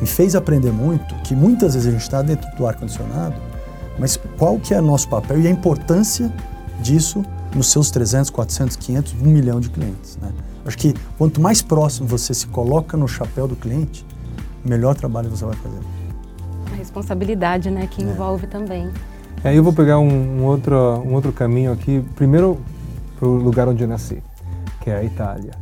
me 0.00 0.06
fez 0.06 0.34
aprender 0.34 0.72
muito 0.72 1.14
que 1.22 1.34
muitas 1.34 1.74
vezes 1.74 1.88
a 1.88 1.90
gente 1.90 2.02
está 2.02 2.22
dentro 2.22 2.48
do 2.56 2.66
ar-condicionado, 2.66 3.34
mas 3.98 4.18
qual 4.38 4.58
que 4.58 4.74
é 4.74 4.78
o 4.78 4.82
nosso 4.82 5.08
papel 5.08 5.40
e 5.40 5.46
a 5.46 5.50
importância 5.50 6.32
disso 6.80 7.22
nos 7.54 7.68
seus 7.68 7.90
300, 7.90 8.30
400, 8.30 8.76
500, 8.76 9.14
1 9.14 9.16
milhão 9.24 9.60
de 9.60 9.70
clientes. 9.70 10.16
Né? 10.20 10.30
Acho 10.64 10.78
que 10.78 10.94
quanto 11.18 11.40
mais 11.40 11.62
próximo 11.62 12.06
você 12.06 12.32
se 12.32 12.46
coloca 12.46 12.96
no 12.96 13.08
chapéu 13.08 13.48
do 13.48 13.56
cliente, 13.56 14.06
melhor 14.64 14.94
trabalho 14.94 15.28
você 15.28 15.44
vai 15.44 15.56
fazer. 15.56 15.80
A 16.72 16.76
responsabilidade 16.76 17.70
né, 17.70 17.86
que 17.86 18.02
é. 18.02 18.06
envolve 18.06 18.46
também. 18.46 18.90
É, 19.42 19.56
eu 19.56 19.62
vou 19.62 19.72
pegar 19.72 19.98
um, 19.98 20.40
um, 20.40 20.44
outro, 20.44 20.76
um 20.76 21.14
outro 21.14 21.32
caminho 21.32 21.72
aqui. 21.72 22.04
Primeiro, 22.14 22.58
para 23.18 23.26
o 23.26 23.36
lugar 23.36 23.68
onde 23.68 23.82
eu 23.82 23.88
nasci, 23.88 24.22
que 24.80 24.90
é 24.90 24.96
a 24.96 25.04
Itália. 25.04 25.52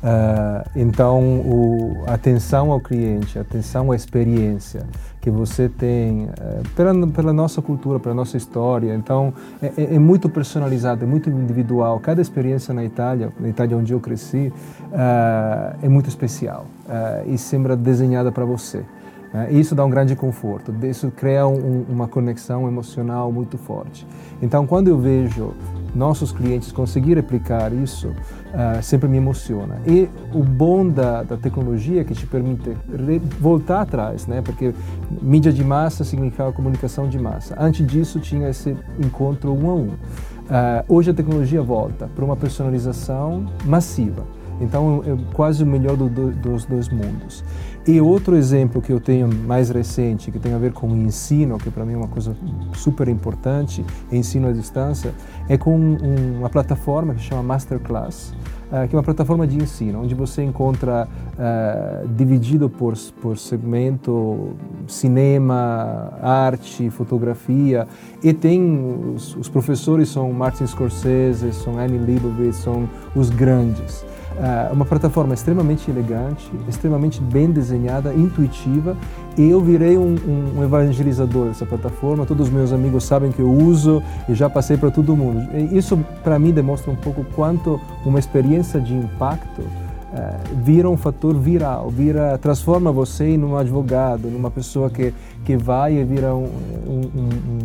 Uh, 0.00 0.68
então, 0.76 1.20
o, 1.40 2.04
atenção 2.06 2.70
ao 2.70 2.80
cliente, 2.80 3.36
atenção 3.36 3.90
à 3.90 3.96
experiência 3.96 4.86
que 5.20 5.28
você 5.28 5.68
tem 5.68 6.26
uh, 6.26 6.68
pela, 6.76 7.06
pela 7.08 7.32
nossa 7.32 7.60
cultura, 7.60 7.98
pela 7.98 8.14
nossa 8.14 8.36
história. 8.36 8.94
Então, 8.94 9.34
é, 9.60 9.72
é, 9.76 9.94
é, 9.96 9.98
muito 9.98 10.28
personalizado, 10.28 11.04
é 11.04 11.06
muito 11.06 11.28
individual. 11.28 11.98
Cada 11.98 12.22
experiência 12.22 12.72
na 12.72 12.84
Itália, 12.84 13.32
na 13.40 13.48
Itália 13.48 13.76
onde 13.76 13.92
eu 13.92 13.98
cresci, 13.98 14.52
uh, 14.92 15.76
é 15.82 15.88
muito 15.88 16.08
especial 16.08 16.66
e 17.26 17.36
sempre 17.36 17.76
desenhada 17.76 18.32
para 18.32 18.46
você. 18.46 18.82
É, 19.32 19.52
isso 19.52 19.74
dá 19.74 19.84
um 19.84 19.90
grande 19.90 20.16
conforto, 20.16 20.74
isso 20.86 21.10
cria 21.10 21.46
um, 21.46 21.84
uma 21.88 22.08
conexão 22.08 22.66
emocional 22.66 23.30
muito 23.30 23.58
forte. 23.58 24.06
Então, 24.40 24.66
quando 24.66 24.88
eu 24.88 24.98
vejo 24.98 25.52
nossos 25.94 26.32
clientes 26.32 26.72
conseguir 26.72 27.14
replicar 27.14 27.72
isso, 27.72 28.14
uh, 28.48 28.82
sempre 28.82 29.08
me 29.08 29.16
emociona. 29.16 29.80
E 29.86 30.08
o 30.32 30.42
bom 30.42 30.88
da, 30.88 31.22
da 31.22 31.36
tecnologia 31.36 32.04
que 32.04 32.14
te 32.14 32.26
permite 32.26 32.76
voltar 33.40 33.82
atrás, 33.82 34.26
né? 34.26 34.42
Porque 34.42 34.74
mídia 35.22 35.52
de 35.52 35.64
massa 35.64 36.04
significava 36.04 36.52
comunicação 36.52 37.08
de 37.08 37.18
massa. 37.18 37.56
Antes 37.58 37.86
disso 37.86 38.20
tinha 38.20 38.48
esse 38.48 38.76
encontro 38.98 39.52
um 39.52 39.70
a 39.70 39.74
um. 39.74 39.88
Uh, 39.88 39.96
hoje 40.88 41.10
a 41.10 41.14
tecnologia 41.14 41.62
volta 41.62 42.08
para 42.14 42.24
uma 42.24 42.36
personalização 42.36 43.46
massiva. 43.64 44.37
Então, 44.60 45.02
é 45.06 45.34
quase 45.34 45.62
o 45.62 45.66
melhor 45.66 45.96
do, 45.96 46.08
do, 46.08 46.30
dos 46.32 46.64
dois 46.64 46.88
mundos. 46.88 47.44
E 47.88 48.02
outro 48.02 48.36
exemplo 48.36 48.82
que 48.82 48.92
eu 48.92 49.00
tenho 49.00 49.26
mais 49.46 49.70
recente, 49.70 50.30
que 50.30 50.38
tem 50.38 50.52
a 50.52 50.58
ver 50.58 50.72
com 50.72 50.88
o 50.88 50.94
ensino, 50.94 51.56
que 51.56 51.70
para 51.70 51.86
mim 51.86 51.94
é 51.94 51.96
uma 51.96 52.06
coisa 52.06 52.36
super 52.74 53.08
importante, 53.08 53.82
ensino 54.12 54.46
à 54.46 54.52
distância, 54.52 55.14
é 55.48 55.56
com 55.56 55.74
um, 55.74 56.38
uma 56.40 56.50
plataforma 56.50 57.14
que 57.14 57.22
chama 57.22 57.42
Masterclass, 57.42 58.34
uh, 58.70 58.86
que 58.86 58.94
é 58.94 58.98
uma 58.98 59.02
plataforma 59.02 59.46
de 59.46 59.56
ensino, 59.56 60.02
onde 60.02 60.14
você 60.14 60.42
encontra 60.42 61.08
uh, 61.08 62.08
dividido 62.08 62.68
por, 62.68 62.92
por 63.22 63.38
segmento 63.38 64.50
cinema, 64.86 66.12
arte, 66.20 66.90
fotografia, 66.90 67.88
e 68.22 68.34
tem 68.34 69.14
os, 69.14 69.34
os 69.34 69.48
professores 69.48 70.10
são 70.10 70.30
Martin 70.30 70.66
Scorsese, 70.66 71.54
são 71.54 71.78
Annie 71.78 71.98
Leibovitz, 71.98 72.56
são 72.56 72.86
os 73.16 73.30
grandes. 73.30 74.04
Uh, 74.38 74.72
uma 74.72 74.84
plataforma 74.84 75.34
extremamente 75.34 75.90
elegante, 75.90 76.48
extremamente 76.68 77.20
bem 77.20 77.50
desenhada, 77.50 78.14
intuitiva, 78.14 78.96
e 79.36 79.50
eu 79.50 79.60
virei 79.60 79.98
um, 79.98 80.14
um, 80.14 80.58
um, 80.60 80.62
evangelizador 80.62 81.48
dessa 81.48 81.66
plataforma. 81.66 82.24
Todos 82.24 82.46
os 82.46 82.52
meus 82.52 82.72
amigos 82.72 83.02
sabem 83.02 83.32
que 83.32 83.40
eu 83.40 83.50
uso 83.50 84.00
e 84.28 84.34
já 84.34 84.48
passei 84.48 84.76
para 84.76 84.92
todo 84.92 85.16
mundo. 85.16 85.44
E 85.52 85.76
isso, 85.76 85.98
para 86.22 86.38
mim, 86.38 86.52
demonstra 86.52 86.88
um 86.88 86.94
pouco 86.94 87.24
quanto 87.34 87.80
uma 88.06 88.20
experiência 88.20 88.80
de 88.80 88.94
impacto 88.94 89.60
uh, 89.60 90.56
vira 90.62 90.88
um 90.88 90.96
fator 90.96 91.36
viral, 91.36 91.90
vira 91.90 92.38
transforma 92.38 92.92
você 92.92 93.30
em 93.30 93.42
um 93.42 93.56
advogado, 93.56 94.28
numa 94.28 94.52
pessoa 94.52 94.88
que 94.88 95.12
que 95.44 95.56
vai 95.56 95.94
e 95.94 96.04
vira 96.04 96.34
um, 96.34 96.46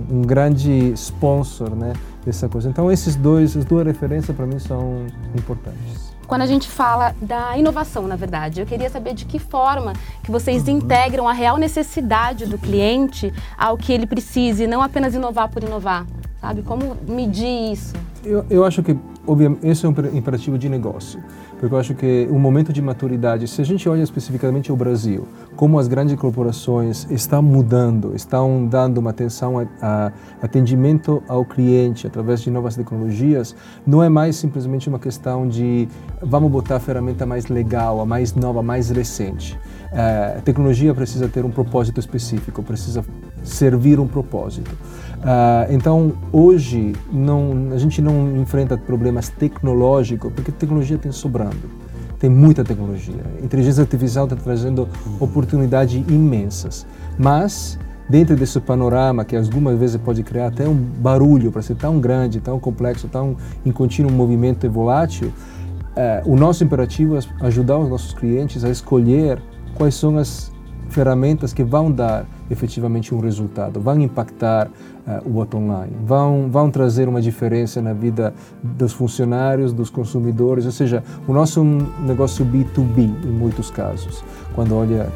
um, 0.09 0.21
grande 0.21 0.93
sponsor, 0.93 1.75
né, 1.75 1.91
dessa 2.25 2.47
coisa. 2.47 2.69
Então, 2.69 2.89
esses 2.89 3.15
dois, 3.15 3.57
as 3.57 3.65
duas 3.65 3.85
referências 3.85 4.35
para 4.35 4.45
mim 4.45 4.57
são 4.57 5.05
importantes 5.35 6.12
quando 6.33 6.41
a 6.41 6.47
gente 6.47 6.67
fala 6.67 7.15
da 7.21 7.55
inovação, 7.55 8.07
na 8.07 8.15
verdade. 8.15 8.59
Eu 8.59 8.65
queria 8.65 8.89
saber 8.89 9.13
de 9.13 9.23
que 9.23 9.37
forma 9.37 9.93
que 10.23 10.31
vocês 10.31 10.67
uhum. 10.67 10.77
integram 10.77 11.29
a 11.29 11.31
real 11.31 11.57
necessidade 11.57 12.47
do 12.47 12.57
cliente 12.57 13.31
ao 13.55 13.77
que 13.77 13.93
ele 13.93 14.07
precise, 14.07 14.65
não 14.65 14.81
apenas 14.81 15.13
inovar 15.13 15.47
por 15.47 15.61
inovar, 15.61 16.07
sabe? 16.41 16.63
Como 16.63 16.97
medir 17.07 17.73
isso? 17.73 17.93
Eu, 18.25 18.43
eu 18.49 18.65
acho 18.65 18.81
que, 18.81 18.97
obviamente, 19.25 19.65
esse 19.67 19.85
é 19.85 19.89
um 19.89 19.93
imperativo 20.15 20.57
de 20.57 20.69
negócio 20.69 21.19
porque 21.63 21.75
eu 21.75 21.79
acho 21.79 21.95
que 21.95 22.27
o 22.29 22.37
momento 22.37 22.73
de 22.73 22.81
maturidade, 22.81 23.47
se 23.47 23.61
a 23.61 23.63
gente 23.63 23.87
olha 23.87 24.01
especificamente 24.01 24.69
o 24.69 24.75
Brasil, 24.75 25.25
como 25.55 25.79
as 25.79 25.87
grandes 25.87 26.13
corporações 26.17 27.07
estão 27.09 27.41
mudando, 27.41 28.13
estão 28.13 28.67
dando 28.67 28.97
uma 28.97 29.11
atenção 29.11 29.57
a, 29.57 29.65
a 29.81 30.11
atendimento 30.41 31.23
ao 31.25 31.45
cliente 31.45 32.05
através 32.05 32.41
de 32.41 32.51
novas 32.51 32.75
tecnologias, 32.75 33.55
não 33.87 34.03
é 34.03 34.09
mais 34.09 34.35
simplesmente 34.35 34.89
uma 34.89 34.99
questão 34.99 35.47
de 35.47 35.87
vamos 36.21 36.51
botar 36.51 36.75
a 36.75 36.79
ferramenta 36.81 37.25
mais 37.25 37.47
legal, 37.47 38.01
a 38.01 38.05
mais 38.05 38.35
nova, 38.35 38.59
a 38.59 38.63
mais 38.63 38.89
recente. 38.89 39.57
É, 39.93 40.35
a 40.39 40.41
tecnologia 40.41 40.93
precisa 40.93 41.29
ter 41.29 41.45
um 41.45 41.51
propósito 41.51 41.97
específico, 41.97 42.61
precisa 42.61 43.05
servir 43.41 44.01
um 44.01 44.07
propósito. 44.07 44.75
Uh, 45.23 45.71
então, 45.73 46.13
hoje, 46.33 46.93
não, 47.11 47.69
a 47.71 47.77
gente 47.77 48.01
não 48.01 48.35
enfrenta 48.37 48.77
problemas 48.77 49.29
tecnológicos, 49.29 50.31
porque 50.33 50.51
tecnologia 50.51 50.97
tem 50.97 51.11
sobrando. 51.11 51.71
Tem 52.19 52.29
muita 52.29 52.63
tecnologia. 52.63 53.23
A 53.41 53.43
inteligência 53.43 53.81
artificial 53.81 54.25
está 54.25 54.35
trazendo 54.35 54.87
oportunidades 55.19 55.95
imensas. 56.09 56.85
Mas, 57.17 57.79
dentro 58.09 58.35
desse 58.35 58.59
panorama, 58.59 59.23
que 59.23 59.35
algumas 59.35 59.79
vezes 59.79 59.97
pode 59.97 60.23
criar 60.23 60.47
até 60.47 60.67
um 60.67 60.75
barulho 60.75 61.51
para 61.51 61.61
ser 61.61 61.75
tão 61.75 61.99
grande, 62.01 62.41
tão 62.41 62.59
complexo, 62.59 63.07
tão 63.07 63.37
em 63.65 63.71
contínuo 63.71 64.11
movimento 64.11 64.65
e 64.65 64.69
volátil, 64.69 65.29
uh, 65.29 66.29
o 66.29 66.35
nosso 66.35 66.65
imperativo 66.65 67.17
é 67.17 67.21
ajudar 67.45 67.79
os 67.79 67.89
nossos 67.89 68.13
clientes 68.13 68.65
a 68.65 68.69
escolher 68.69 69.41
quais 69.75 69.95
são 69.95 70.17
as 70.17 70.52
ferramentas 70.89 71.53
que 71.53 71.63
vão 71.63 71.91
dar 71.91 72.25
efetivamente 72.49 73.13
um 73.13 73.19
resultado, 73.19 73.79
vão 73.79 73.99
impactar 73.99 74.67
uh, 74.67 75.27
o 75.27 75.29
bottom 75.29 75.61
line, 75.61 75.95
vão, 76.05 76.49
vão 76.49 76.69
trazer 76.69 77.07
uma 77.07 77.21
diferença 77.21 77.81
na 77.81 77.93
vida 77.93 78.33
dos 78.61 78.93
funcionários, 78.93 79.73
dos 79.73 79.89
consumidores, 79.89 80.65
ou 80.65 80.71
seja, 80.71 81.03
o 81.27 81.33
nosso 81.33 81.59
é 81.59 81.63
um 81.63 81.77
negócio 82.05 82.45
B2B 82.45 83.25
em 83.25 83.31
muitos 83.31 83.71
casos, 83.71 84.23
quando 84.55 84.75
olha 84.75 85.09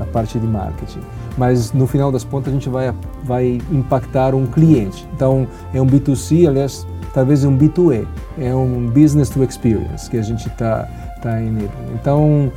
a 0.00 0.04
parte 0.04 0.38
de 0.38 0.46
marketing. 0.46 1.00
Mas 1.36 1.72
no 1.72 1.86
final 1.86 2.10
das 2.10 2.24
contas 2.24 2.52
a 2.52 2.54
gente 2.54 2.68
vai, 2.68 2.92
vai 3.24 3.60
impactar 3.70 4.34
um 4.34 4.46
cliente. 4.46 5.06
Então 5.14 5.46
é 5.72 5.80
um 5.80 5.86
B2C, 5.86 6.48
aliás, 6.48 6.86
talvez 7.14 7.44
um 7.44 7.56
B2E, 7.56 8.06
é 8.38 8.54
um 8.54 8.88
business 8.88 9.28
to 9.28 9.42
experience 9.42 10.08
que 10.10 10.16
a 10.16 10.22
gente 10.22 10.48
está 10.48 10.88
tá 11.20 11.40
em 11.40 11.68
Então, 11.94 12.52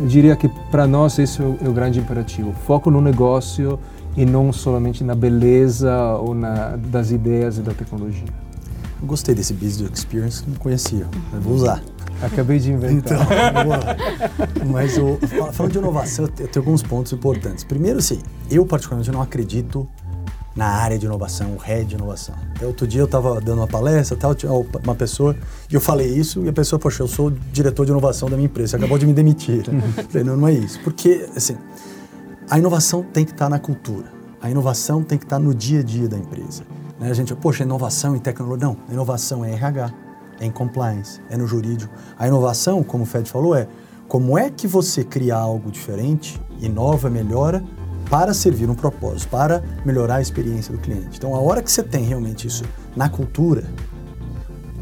eu 0.00 0.06
diria 0.06 0.36
que 0.36 0.48
para 0.70 0.86
nós 0.86 1.18
esse 1.18 1.40
é 1.40 1.44
o, 1.44 1.58
é 1.62 1.68
o, 1.68 1.72
grande 1.72 1.98
imperativo. 1.98 2.52
Foco 2.66 2.90
no 2.90 3.00
negócio 3.00 3.78
e 4.16 4.24
não 4.24 4.52
somente 4.52 5.04
na 5.04 5.14
beleza 5.14 5.94
ou 6.20 6.34
na, 6.34 6.76
das 6.76 7.10
ideias 7.10 7.58
e 7.58 7.60
da 7.60 7.72
tecnologia. 7.72 8.28
Eu 9.00 9.06
gostei 9.06 9.34
desse 9.34 9.52
business 9.52 9.90
experience, 9.92 10.42
não 10.46 10.56
conhecia. 10.56 11.06
Eu 11.32 11.40
vou 11.40 11.54
usar. 11.54 11.82
Acabei 12.22 12.58
de 12.58 12.72
inventar. 12.72 13.18
Então, 13.20 14.66
mas 14.72 14.96
o, 14.96 15.18
falando 15.52 15.72
de 15.72 15.78
inovação, 15.78 16.24
eu 16.38 16.48
tenho 16.48 16.64
alguns 16.64 16.82
pontos 16.82 17.12
importantes. 17.12 17.62
Primeiro, 17.62 17.98
assim, 17.98 18.20
eu 18.50 18.64
particularmente 18.64 19.10
não 19.10 19.20
acredito 19.20 19.86
na 20.56 20.66
área 20.66 20.98
de 20.98 21.04
inovação, 21.04 21.52
o 21.52 21.58
head 21.58 21.84
de 21.84 21.94
inovação. 21.96 22.34
Outro 22.62 22.86
dia 22.86 23.02
eu 23.02 23.04
estava 23.04 23.38
dando 23.40 23.58
uma 23.58 23.66
palestra, 23.66 24.16
tal, 24.16 24.34
tinha 24.34 24.50
uma 24.50 24.94
pessoa, 24.94 25.36
e 25.70 25.74
eu 25.74 25.80
falei 25.80 26.08
isso, 26.08 26.42
e 26.44 26.48
a 26.48 26.52
pessoa, 26.52 26.78
poxa, 26.78 27.02
eu 27.02 27.08
sou 27.08 27.30
diretor 27.52 27.84
de 27.84 27.92
inovação 27.92 28.30
da 28.30 28.36
minha 28.36 28.46
empresa, 28.46 28.78
acabou 28.78 28.96
de 28.96 29.06
me 29.06 29.12
demitir. 29.12 29.64
falei, 30.08 30.24
não, 30.24 30.36
não 30.36 30.48
é 30.48 30.52
isso. 30.52 30.80
Porque, 30.82 31.28
assim, 31.36 31.58
a 32.48 32.58
inovação 32.58 33.02
tem 33.02 33.24
que 33.24 33.32
estar 33.32 33.44
tá 33.44 33.50
na 33.50 33.58
cultura, 33.58 34.10
a 34.40 34.50
inovação 34.50 35.02
tem 35.02 35.18
que 35.18 35.26
estar 35.26 35.36
tá 35.36 35.42
no 35.42 35.54
dia 35.54 35.80
a 35.80 35.82
dia 35.82 36.08
da 36.08 36.16
empresa. 36.16 36.62
Né? 36.98 37.10
A 37.10 37.14
gente, 37.14 37.34
poxa, 37.34 37.62
inovação 37.62 38.16
em 38.16 38.18
tecnologia. 38.18 38.66
Não, 38.66 38.76
inovação 38.90 39.44
é 39.44 39.52
RH, 39.52 39.92
é 40.40 40.46
em 40.46 40.50
compliance, 40.50 41.20
é 41.28 41.36
no 41.36 41.46
jurídico. 41.46 41.92
A 42.18 42.26
inovação, 42.26 42.82
como 42.82 43.04
o 43.04 43.06
Fed 43.06 43.28
falou, 43.30 43.54
é 43.54 43.68
como 44.08 44.38
é 44.38 44.48
que 44.48 44.66
você 44.66 45.04
cria 45.04 45.34
algo 45.34 45.70
diferente, 45.70 46.40
inova, 46.60 47.10
melhora, 47.10 47.62
para 48.08 48.32
servir 48.32 48.68
um 48.68 48.74
propósito, 48.74 49.28
para 49.28 49.62
melhorar 49.84 50.16
a 50.16 50.20
experiência 50.20 50.72
do 50.72 50.78
cliente. 50.78 51.18
Então, 51.18 51.34
a 51.34 51.40
hora 51.40 51.62
que 51.62 51.70
você 51.70 51.82
tem 51.82 52.04
realmente 52.04 52.46
isso 52.46 52.64
na 52.94 53.08
cultura, 53.08 53.64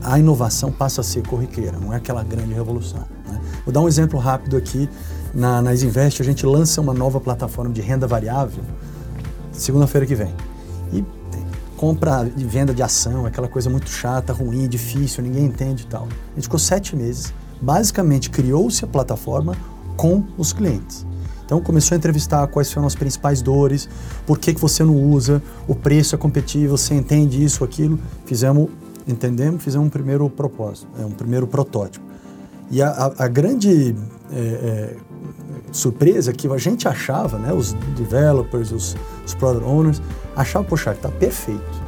a 0.03 0.19
inovação 0.19 0.71
passa 0.71 1.01
a 1.01 1.05
ser 1.05 1.27
corriqueira, 1.27 1.79
não 1.79 1.93
é 1.93 1.97
aquela 1.97 2.23
grande 2.23 2.53
revolução. 2.53 3.05
Né? 3.27 3.41
Vou 3.65 3.73
dar 3.73 3.81
um 3.81 3.89
exemplo 3.89 4.19
rápido 4.19 4.57
aqui. 4.57 4.89
Na, 5.33 5.61
na 5.61 5.73
Isinvest, 5.73 6.23
a 6.23 6.25
gente 6.25 6.47
lança 6.47 6.81
uma 6.81 6.95
nova 6.95 7.21
plataforma 7.21 7.73
de 7.73 7.81
renda 7.81 8.07
variável 8.07 8.63
segunda-feira 9.55 10.07
que 10.07 10.15
vem. 10.15 10.35
E 10.93 11.05
compra 11.77 12.31
e 12.37 12.45
venda 12.45 12.73
de 12.75 12.83
ação, 12.83 13.27
aquela 13.27 13.49
coisa 13.49 13.69
muito 13.69 13.89
chata, 13.89 14.33
ruim, 14.33 14.69
difícil, 14.69 15.23
ninguém 15.23 15.47
entende 15.47 15.85
e 15.85 15.87
tal. 15.87 16.05
A 16.05 16.35
gente 16.35 16.45
ficou 16.45 16.59
sete 16.59 16.95
meses. 16.97 17.33
Basicamente, 17.61 18.31
criou-se 18.31 18.85
a 18.85 18.89
plataforma 18.89 19.57
com 19.97 20.25
os 20.37 20.53
clientes. 20.53 21.07
Então 21.45 21.61
começou 21.61 21.95
a 21.95 21.99
entrevistar 21.99 22.47
quais 22.47 22.73
foram 22.73 22.87
as 22.87 22.95
principais 22.95 23.43
dores, 23.43 23.89
por 24.27 24.39
que, 24.39 24.55
que 24.55 24.61
você 24.61 24.83
não 24.83 24.97
usa, 24.97 25.43
o 25.69 25.75
preço 25.75 26.15
é 26.15 26.19
competitivo, 26.19 26.77
você 26.77 26.95
entende 26.95 27.43
isso, 27.43 27.63
aquilo. 27.63 27.99
Fizemos, 28.25 28.69
entendemos, 29.07 29.63
fizemos 29.63 29.87
um 29.87 29.91
primeiro 29.91 30.29
propósito, 30.31 30.89
é 30.99 31.05
um 31.05 31.11
primeiro 31.11 31.47
protótipo. 31.47 32.05
E 32.71 32.83
a, 32.83 32.89
a, 32.89 33.25
a 33.25 33.29
grande 33.29 33.95
é, 34.33 34.39
é, 34.39 34.97
surpresa 35.71 36.31
é 36.31 36.35
que 36.35 36.49
a 36.49 36.57
gente 36.57 36.89
achava, 36.89 37.39
né, 37.39 37.53
os 37.53 37.75
developers, 37.97 38.73
os, 38.73 38.97
os 39.27 39.35
product 39.35 39.69
owners, 39.69 40.03
achavam, 40.35 40.67
poxa, 40.67 40.93
está 40.93 41.09
perfeito. 41.09 41.85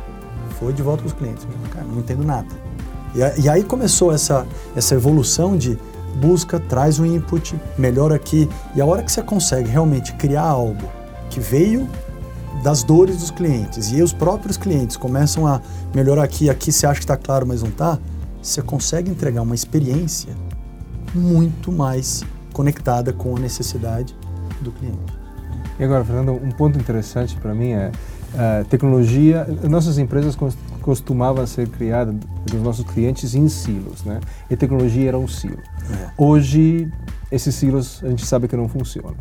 Foi 0.58 0.72
de 0.72 0.82
volta 0.82 1.02
com 1.02 1.08
os 1.08 1.14
clientes. 1.14 1.46
Cara, 1.72 1.86
não 1.86 1.98
entendo 1.98 2.25
nada. 2.25 2.48
E, 3.14 3.42
e 3.42 3.48
aí 3.48 3.62
começou 3.62 4.12
essa, 4.12 4.46
essa 4.75 4.94
evolução 4.94 5.56
de 5.56 5.78
busca, 6.16 6.58
traz 6.58 6.99
um 6.99 7.06
input, 7.06 7.54
melhora 7.78 8.16
aqui. 8.16 8.49
E 8.75 8.80
a 8.80 8.87
hora 8.87 9.02
que 9.02 9.12
você 9.12 9.23
consegue 9.23 9.68
realmente 9.68 10.12
criar 10.14 10.42
algo 10.42 10.88
que 11.30 11.40
veio 11.40 11.88
das 12.62 12.82
dores 12.82 13.18
dos 13.18 13.30
clientes 13.30 13.92
e 13.92 14.02
os 14.02 14.12
próprios 14.12 14.56
clientes 14.56 14.96
começam 14.96 15.46
a 15.46 15.61
melhorar 15.94 16.25
aqui, 16.25 16.49
aqui 16.49 16.73
você 16.73 16.87
acha 16.87 16.99
que 16.99 17.04
está 17.04 17.16
claro, 17.16 17.46
mas 17.46 17.62
não 17.62 17.68
está, 17.68 17.99
você 18.42 18.62
consegue 18.62 19.11
entregar 19.11 19.42
uma 19.42 19.54
experiência 19.54 20.35
muito 21.14 21.70
mais 21.70 22.25
conectada 22.52 23.12
com 23.12 23.37
a 23.37 23.38
necessidade 23.38 24.16
do 24.61 24.73
cliente. 24.73 24.99
E 25.78 25.85
agora, 25.85 26.04
Fernando, 26.04 26.32
um 26.32 26.50
ponto 26.50 26.78
interessante 26.78 27.37
para 27.37 27.54
mim 27.54 27.73
é 27.73 27.92
a 28.35 28.64
tecnologia. 28.64 29.46
Nossas 29.68 29.99
empresas 29.99 30.35
costumava 30.87 31.45
ser 31.49 31.69
criada 31.69 32.14
dos 32.45 32.62
nossos 32.62 32.87
clientes 32.87 33.35
em 33.35 33.49
silos, 33.49 34.05
né? 34.05 34.21
E 34.49 34.57
tecnologia 34.57 35.09
era 35.09 35.19
um 35.19 35.26
silo. 35.26 35.59
É. 35.90 36.11
Hoje, 36.16 36.88
esses 37.31 37.52
silos 37.57 38.00
a 38.05 38.09
gente 38.09 38.25
sabe 38.25 38.47
que 38.47 38.57
não 38.57 38.69
funcionam. 38.69 39.16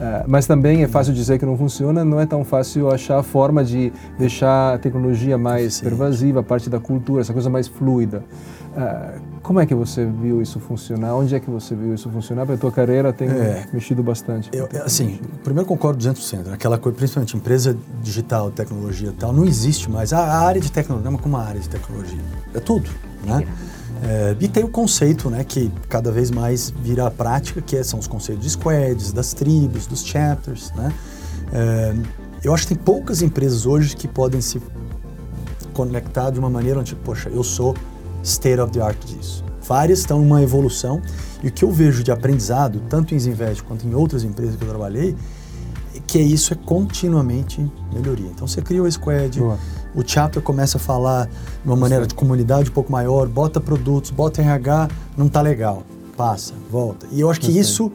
Uh, 0.00 0.24
mas 0.26 0.46
também 0.46 0.82
é 0.82 0.88
fácil 0.88 1.12
dizer 1.12 1.38
que 1.38 1.44
não 1.44 1.58
funciona, 1.58 2.02
não 2.02 2.18
é 2.18 2.24
tão 2.24 2.42
fácil 2.42 2.90
achar 2.90 3.18
a 3.18 3.22
forma 3.22 3.62
de 3.62 3.92
deixar 4.18 4.74
a 4.74 4.78
tecnologia 4.78 5.36
mais 5.36 5.74
Sim. 5.74 5.84
pervasiva, 5.84 6.42
parte 6.42 6.70
da 6.70 6.80
cultura, 6.80 7.20
essa 7.20 7.34
coisa 7.34 7.50
mais 7.50 7.68
fluida. 7.68 8.24
Uh, 8.70 9.20
como 9.42 9.60
é 9.60 9.66
que 9.66 9.74
você 9.74 10.06
viu 10.06 10.40
isso 10.40 10.58
funcionar? 10.58 11.14
Onde 11.14 11.34
é 11.34 11.40
que 11.40 11.50
você 11.50 11.74
viu 11.74 11.94
isso 11.94 12.08
funcionar? 12.08 12.46
Porque 12.46 12.56
a 12.56 12.58
tua 12.58 12.72
carreira 12.72 13.12
tem 13.12 13.28
é, 13.28 13.66
mexido 13.74 14.02
bastante. 14.02 14.48
Eu, 14.54 14.68
assim, 14.84 15.18
primeiro 15.44 15.68
concordo 15.68 16.02
200%. 16.02 16.50
Aquela 16.52 16.78
coisa, 16.78 16.96
principalmente 16.96 17.36
empresa 17.36 17.76
digital, 18.02 18.50
tecnologia 18.50 19.08
e 19.08 19.12
tal, 19.12 19.34
não 19.34 19.44
existe 19.44 19.90
mais. 19.90 20.14
A, 20.14 20.40
área 20.40 20.62
de 20.62 20.72
tecnologia, 20.72 21.10
não 21.10 21.18
é 21.18 21.22
como 21.22 21.36
uma 21.36 21.44
área 21.44 21.60
de 21.60 21.68
tecnologia. 21.68 22.20
É 22.54 22.60
tudo, 22.60 22.88
né? 23.24 23.44
É, 23.46 23.79
e 24.40 24.48
tem 24.48 24.64
o 24.64 24.68
conceito, 24.68 25.28
né, 25.28 25.44
que 25.44 25.70
cada 25.88 26.10
vez 26.10 26.30
mais 26.30 26.70
vira 26.70 27.06
a 27.06 27.10
prática, 27.10 27.60
que 27.60 27.76
é, 27.76 27.82
são 27.82 27.98
os 27.98 28.06
conceitos 28.06 28.42
de 28.42 28.50
squads, 28.50 29.12
das 29.12 29.34
tribos, 29.34 29.86
dos 29.86 30.04
chapters, 30.04 30.72
né? 30.74 30.92
É, 31.52 31.94
eu 32.42 32.54
acho 32.54 32.66
que 32.66 32.74
tem 32.74 32.82
poucas 32.82 33.20
empresas 33.20 33.66
hoje 33.66 33.94
que 33.94 34.08
podem 34.08 34.40
se 34.40 34.60
conectar 35.74 36.30
de 36.30 36.38
uma 36.38 36.48
maneira 36.48 36.80
onde, 36.80 36.94
poxa, 36.94 37.28
eu 37.28 37.42
sou 37.42 37.76
state 38.22 38.60
of 38.60 38.72
the 38.72 38.80
art 38.80 38.98
disso. 39.04 39.44
Várias 39.62 40.00
estão 40.00 40.22
em 40.22 40.26
uma 40.26 40.42
evolução 40.42 41.02
e 41.42 41.48
o 41.48 41.52
que 41.52 41.64
eu 41.64 41.70
vejo 41.70 42.02
de 42.02 42.10
aprendizado, 42.10 42.80
tanto 42.88 43.14
em 43.14 43.18
Zinvest 43.18 43.62
quanto 43.62 43.86
em 43.86 43.94
outras 43.94 44.24
empresas 44.24 44.56
que 44.56 44.62
eu 44.62 44.68
trabalhei, 44.68 45.14
é 45.94 46.00
que 46.06 46.18
isso 46.18 46.52
é 46.52 46.56
continuamente 46.56 47.70
melhoria. 47.92 48.28
Então 48.28 48.46
você 48.46 48.62
cria 48.62 48.82
o 48.82 48.90
squad, 48.90 49.38
Boa. 49.38 49.58
O 49.94 50.02
chapter 50.06 50.42
começa 50.42 50.78
a 50.78 50.80
falar 50.80 51.26
de 51.26 51.32
uma 51.64 51.76
maneira 51.76 52.06
de 52.06 52.14
comunidade 52.14 52.70
um 52.70 52.72
pouco 52.72 52.90
maior, 52.90 53.26
bota 53.28 53.60
produtos, 53.60 54.10
bota 54.10 54.40
RH, 54.40 54.88
não 55.16 55.26
está 55.26 55.40
legal, 55.40 55.82
passa, 56.16 56.54
volta. 56.70 57.06
E 57.10 57.20
eu 57.20 57.30
acho 57.30 57.40
que 57.40 57.56
isso 57.56 57.90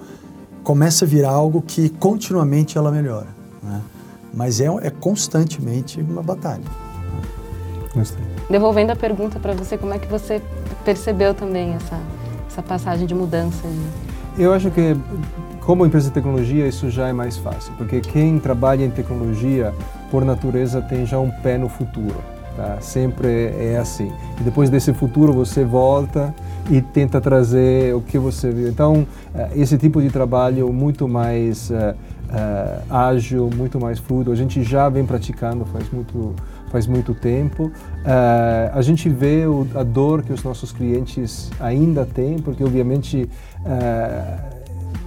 começa 0.63 1.05
a 1.05 1.07
virar 1.07 1.31
algo 1.31 1.61
que 1.61 1.89
continuamente 1.89 2.77
ela 2.77 2.91
melhora. 2.91 3.27
Né? 3.61 3.81
Mas 4.33 4.59
é, 4.59 4.65
é 4.81 4.89
constantemente 4.89 6.01
uma 6.01 6.21
batalha. 6.21 6.63
Gostei 7.93 8.35
devolvendo 8.49 8.91
a 8.91 8.95
pergunta 8.95 9.39
para 9.39 9.53
você, 9.53 9.77
como 9.77 9.93
é 9.93 9.99
que 9.99 10.07
você 10.07 10.41
percebeu 10.83 11.33
também 11.33 11.73
essa, 11.73 11.99
essa 12.47 12.61
passagem 12.61 13.05
de 13.05 13.15
mudança? 13.15 13.67
Eu 14.37 14.53
acho 14.53 14.69
que 14.71 14.95
como 15.61 15.85
empresa 15.85 16.09
de 16.09 16.13
tecnologia 16.13 16.67
isso 16.67 16.89
já 16.89 17.07
é 17.07 17.13
mais 17.13 17.37
fácil, 17.37 17.73
porque 17.77 18.01
quem 18.01 18.37
trabalha 18.39 18.83
em 18.83 18.91
tecnologia, 18.91 19.73
por 20.09 20.23
natureza, 20.23 20.81
tem 20.81 21.05
já 21.05 21.19
um 21.19 21.29
pé 21.29 21.57
no 21.57 21.69
futuro. 21.69 22.35
Tá? 22.55 22.77
Sempre 22.79 23.53
é 23.59 23.77
assim. 23.77 24.11
E 24.39 24.43
depois 24.43 24.69
desse 24.69 24.93
futuro 24.93 25.33
você 25.33 25.65
volta 25.65 26.33
e 26.69 26.81
tenta 26.81 27.19
trazer 27.19 27.93
o 27.93 28.01
que 28.01 28.17
você 28.17 28.49
viu. 28.49 28.69
Então, 28.69 29.05
eh, 29.33 29.49
esse 29.55 29.77
tipo 29.77 30.01
de 30.01 30.09
trabalho 30.09 30.71
muito 30.71 31.07
mais 31.07 31.69
uh, 31.69 31.73
uh, 31.73 32.93
ágil, 32.93 33.49
muito 33.55 33.79
mais 33.79 33.99
fluido, 33.99 34.31
a 34.31 34.35
gente 34.35 34.63
já 34.63 34.87
vem 34.89 35.05
praticando 35.05 35.65
faz 35.65 35.89
muito 35.91 36.33
faz 36.71 36.87
muito 36.87 37.13
tempo. 37.13 37.65
Uh, 37.65 37.71
a 38.73 38.81
gente 38.81 39.07
vê 39.09 39.45
o, 39.45 39.67
a 39.75 39.83
dor 39.83 40.23
que 40.23 40.33
os 40.33 40.43
nossos 40.43 40.71
clientes 40.71 41.51
ainda 41.59 42.05
têm, 42.05 42.39
porque 42.39 42.63
obviamente 42.63 43.29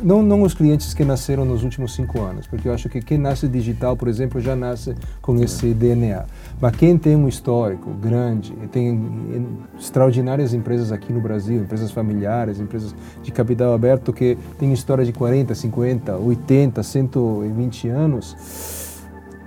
não, 0.02 0.22
não 0.22 0.42
os 0.42 0.54
clientes 0.54 0.94
que 0.94 1.04
nasceram 1.04 1.44
nos 1.44 1.64
últimos 1.64 1.94
cinco 1.94 2.20
anos, 2.20 2.46
porque 2.46 2.68
eu 2.68 2.72
acho 2.72 2.88
que 2.88 3.00
quem 3.00 3.18
nasce 3.18 3.48
digital, 3.48 3.96
por 3.96 4.08
exemplo, 4.08 4.40
já 4.40 4.54
nasce 4.54 4.94
com 5.20 5.36
esse 5.42 5.74
DNA. 5.74 6.24
Mas 6.60 6.76
quem 6.76 6.96
tem 6.96 7.16
um 7.16 7.28
histórico 7.28 7.90
grande, 7.90 8.52
tem 8.70 9.46
extraordinárias 9.78 10.54
empresas 10.54 10.92
aqui 10.92 11.12
no 11.12 11.20
Brasil, 11.20 11.60
empresas 11.60 11.90
familiares, 11.90 12.60
empresas 12.60 12.94
de 13.22 13.32
capital 13.32 13.72
aberto 13.72 14.12
que 14.12 14.36
têm 14.58 14.72
história 14.72 15.04
de 15.04 15.12
40, 15.12 15.54
50, 15.54 16.16
80, 16.16 16.82
120 16.82 17.88
anos 17.88 18.77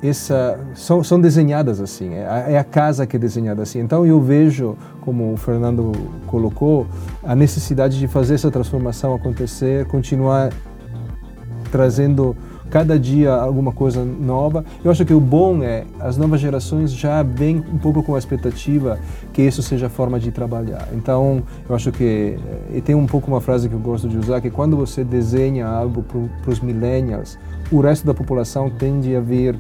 essa 0.04 0.60
são, 0.74 1.04
são 1.04 1.22
desenhadas 1.22 1.80
assim, 1.80 2.14
é 2.16 2.28
a, 2.28 2.38
é 2.52 2.58
a, 2.58 2.64
casa 2.64 3.06
que 3.06 3.16
é 3.16 3.20
desenhada 3.20 3.62
assim. 3.62 3.80
Então 3.80 4.06
eu 4.06 4.20
vejo, 4.20 4.76
como 5.02 5.34
o 5.34 5.38
Fernando 5.38 5.92
colocou, 6.26 6.88
a 7.24 7.36
necessidade 7.36 8.00
de 8.00 8.08
fazer 8.08 8.36
essa 8.36 8.50
transformação 8.50 9.14
acontecer, 9.14 9.86
continuar 9.86 10.52
trazendo 11.72 12.36
cada 12.72 12.98
dia 12.98 13.34
alguma 13.34 13.74
coisa 13.74 14.04
nova. 14.04 14.64
Eu 14.84 14.90
acho 14.90 15.06
que 15.06 15.14
o 15.14 15.20
bom 15.20 15.62
é 15.62 15.84
as 16.00 16.18
novas 16.18 16.40
gerações 16.40 16.92
já 16.92 17.22
vêm 17.22 17.58
um 17.58 17.78
pouco 17.78 18.02
com 18.02 18.16
a 18.16 18.18
expectativa 18.18 18.98
que 19.34 19.42
isso 19.42 19.62
seja 19.62 19.88
a 19.88 19.90
forma 19.90 20.20
de 20.20 20.32
trabalhar. 20.32 20.88
Então, 20.94 21.44
eu 21.68 21.76
acho 21.76 21.92
que 21.92 22.38
eh, 22.74 22.78
e 22.78 22.82
tem 22.82 22.96
um 22.96 23.06
pouco 23.06 23.28
uma 23.28 23.42
frase 23.42 23.68
que 23.68 23.76
eu 23.76 23.80
gosto 23.80 24.08
de 24.08 24.18
usar 24.18 24.40
que 24.40 24.50
quando 24.50 24.78
você 24.78 25.04
desenha 25.04 25.68
algo 25.68 26.02
para 26.02 26.50
os 26.50 26.62
millennials, 26.62 27.38
o 27.72 27.80
resto 27.80 28.06
da 28.06 28.14
população 28.14 28.70
tende 28.70 29.16
a 29.16 29.22
vir 29.22 29.58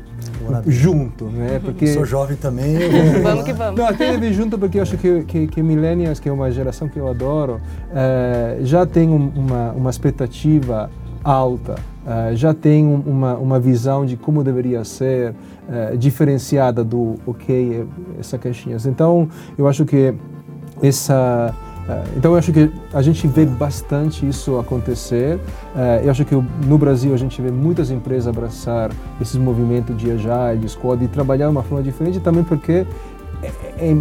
junto, 0.68 1.26
né? 1.26 1.60
Porque 1.64 1.88
sou 1.88 2.06
jovem 2.06 2.36
também. 2.36 2.78
vamos 3.24 3.44
que 3.44 3.54
vamos. 3.54 3.80
Não, 3.80 3.88
tende 3.88 4.16
a 4.16 4.20
vir 4.20 4.34
junto 4.34 4.58
porque 4.58 4.78
eu 4.78 4.82
acho 4.82 4.98
que, 4.98 5.24
que, 5.24 5.48
que 5.48 5.64
millennials, 5.64 6.20
que 6.20 6.28
é 6.28 6.32
uma 6.32 6.52
geração 6.52 6.90
que 6.90 7.00
eu 7.00 7.08
adoro, 7.08 7.62
é, 7.94 8.60
já 8.62 8.86
tem 8.86 9.10
uma, 9.10 9.72
uma 9.72 9.90
expectativa 9.90 10.90
alta, 11.24 11.76
uh, 12.06 12.36
já 12.36 12.54
tem 12.54 12.86
um, 12.86 13.00
uma, 13.06 13.36
uma 13.36 13.60
visão 13.60 14.06
de 14.06 14.18
como 14.18 14.44
deveria 14.44 14.84
ser 14.84 15.32
uh, 15.32 15.98
diferenciada 15.98 16.84
do 16.84 17.16
ok, 17.26 17.86
essa 18.20 18.38
caixinha. 18.38 18.78
Então, 18.86 19.30
eu 19.58 19.68
acho 19.68 19.86
que 19.86 20.14
essa 20.82 21.54
então 22.16 22.32
eu 22.32 22.38
acho 22.38 22.52
que 22.52 22.72
a 22.94 23.02
gente 23.02 23.28
vê 23.28 23.46
bastante 23.46 24.28
isso 24.28 24.58
acontecer. 24.58 25.40
eu 26.04 26.12
acho 26.12 26.26
que 26.26 26.36
no 26.36 26.78
Brasil 26.78 27.14
a 27.14 27.18
gente 27.18 27.42
vê 27.42 27.52
muitas 27.52 27.90
empresas 27.90 28.28
abraçar 28.28 28.92
esses 29.20 29.36
movimentos 29.36 29.96
de 29.98 30.12
agile, 30.12 30.60
de 30.60 30.70
squad 30.70 31.04
e 31.04 31.08
trabalhar 31.08 31.46
de 31.48 31.52
uma 31.52 31.64
forma 31.64 31.84
diferente 31.84 32.20
também 32.20 32.44
porque 32.44 32.86
é, 33.42 33.48
é, 33.78 33.98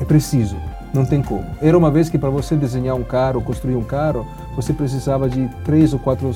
é 0.00 0.04
preciso 0.04 0.56
não 0.92 1.04
tem 1.04 1.22
como. 1.22 1.44
Era 1.60 1.76
uma 1.76 1.90
vez 1.90 2.08
que 2.08 2.18
para 2.18 2.30
você 2.30 2.56
desenhar 2.56 2.96
um 2.96 3.04
carro, 3.04 3.42
construir 3.42 3.76
um 3.76 3.84
carro, 3.84 4.26
você 4.56 4.72
precisava 4.72 5.28
de 5.28 5.48
três 5.64 5.92
ou 5.92 5.98
quatro 5.98 6.30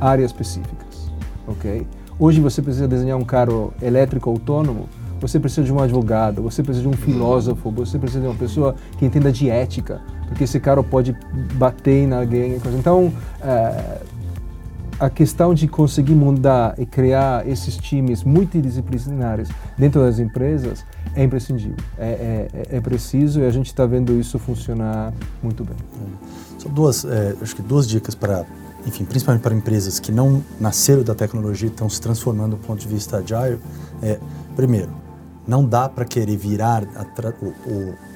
áreas 0.00 0.30
específicas, 0.30 1.10
ok? 1.46 1.86
Hoje 2.18 2.40
você 2.40 2.60
precisa 2.60 2.88
desenhar 2.88 3.18
um 3.18 3.24
carro 3.24 3.72
elétrico 3.80 4.30
autônomo, 4.30 4.88
você 5.20 5.38
precisa 5.38 5.62
de 5.62 5.72
um 5.72 5.80
advogado, 5.80 6.42
você 6.42 6.62
precisa 6.62 6.82
de 6.82 6.88
um 6.88 6.96
filósofo, 6.96 7.70
você 7.70 7.98
precisa 7.98 8.22
de 8.22 8.26
uma 8.26 8.34
pessoa 8.34 8.74
que 8.98 9.04
entenda 9.04 9.30
de 9.30 9.50
ética, 9.50 10.00
porque 10.30 10.44
esse 10.44 10.60
carro 10.60 10.82
pode 10.84 11.14
bater 11.54 12.04
em 12.04 12.12
alguém. 12.12 12.56
Então, 12.78 13.12
é, 13.42 14.00
a 15.00 15.10
questão 15.10 15.52
de 15.52 15.66
conseguir 15.66 16.14
mudar 16.14 16.74
e 16.78 16.86
criar 16.86 17.46
esses 17.48 17.76
times 17.76 18.22
multidisciplinares 18.22 19.48
dentro 19.76 20.00
das 20.00 20.18
empresas 20.18 20.84
é 21.16 21.24
imprescindível, 21.24 21.76
é, 21.98 22.48
é, 22.52 22.76
é 22.76 22.80
preciso 22.80 23.40
e 23.40 23.44
a 23.44 23.50
gente 23.50 23.66
está 23.66 23.84
vendo 23.86 24.12
isso 24.20 24.38
funcionar 24.38 25.12
muito 25.42 25.64
bem. 25.64 25.74
É. 25.76 26.60
São 26.60 26.70
duas, 26.70 27.04
é, 27.04 27.34
acho 27.42 27.56
que 27.56 27.62
duas 27.62 27.88
dicas 27.88 28.14
para, 28.14 28.44
enfim, 28.86 29.04
principalmente 29.04 29.42
para 29.42 29.54
empresas 29.54 29.98
que 29.98 30.12
não 30.12 30.42
nasceram 30.60 31.02
da 31.02 31.14
tecnologia 31.14 31.68
e 31.68 31.72
estão 31.72 31.88
se 31.88 32.00
transformando 32.00 32.56
do 32.56 32.58
ponto 32.58 32.78
de 32.78 32.86
vista 32.86 33.16
agile. 33.16 33.58
É, 34.02 34.20
primeiro, 34.54 34.90
não 35.48 35.64
dá 35.64 35.88
para 35.88 36.04
querer 36.04 36.36
virar 36.36 36.84
a, 36.94 37.02
o, 37.42 37.94
a, 37.94 38.09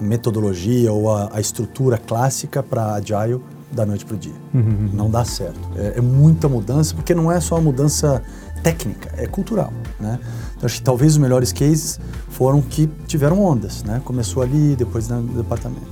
metodologia 0.00 0.92
ou 0.92 1.14
a, 1.14 1.30
a 1.32 1.40
estrutura 1.40 1.98
clássica 1.98 2.62
para 2.62 2.94
agile 2.94 3.40
da 3.72 3.86
noite 3.86 4.04
para 4.04 4.16
o 4.16 4.18
dia. 4.18 4.34
Uhum, 4.52 4.60
uhum. 4.60 4.90
Não 4.92 5.10
dá 5.10 5.24
certo. 5.24 5.60
É, 5.76 5.98
é, 5.98 6.00
muita 6.00 6.48
mudança, 6.48 6.94
porque 6.94 7.14
não 7.14 7.30
é 7.30 7.40
só 7.40 7.56
uma 7.56 7.62
mudança 7.62 8.22
técnica, 8.62 9.10
é 9.16 9.26
cultural. 9.26 9.72
Né? 9.98 10.18
Então, 10.56 10.66
acho 10.66 10.76
que 10.76 10.82
talvez 10.82 11.12
os 11.12 11.18
melhores 11.18 11.52
cases 11.52 12.00
foram 12.28 12.60
que 12.60 12.88
tiveram 13.06 13.42
ondas. 13.42 13.82
Né? 13.84 14.00
Começou 14.04 14.42
ali, 14.42 14.74
depois 14.76 15.08
no 15.08 15.22
departamento. 15.22 15.88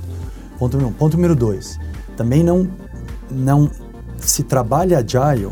Ponto 0.57 0.75
número 0.77 0.93
um. 0.93 0.97
Ponto 0.97 1.15
número 1.15 1.35
dois. 1.35 1.79
Também 2.17 2.43
não, 2.43 2.67
não 3.31 3.71
se 4.17 4.43
trabalha 4.43 4.99
agile 4.99 5.51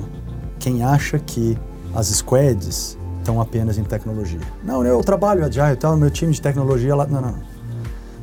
quem 0.60 0.84
acha 0.84 1.18
que 1.18 1.58
as 1.96 2.08
squads 2.08 2.98
estão 3.20 3.40
apenas 3.40 3.78
em 3.78 3.84
tecnologia. 3.84 4.40
Não, 4.64 4.86
eu 4.86 5.02
trabalho 5.02 5.46
agile, 5.46 5.76
tal, 5.76 5.96
meu 5.96 6.10
time 6.10 6.34
de 6.34 6.42
tecnologia 6.42 6.96
lá. 6.96 7.08
Não, 7.08 7.22
não, 7.22 7.32
não. 7.32 7.40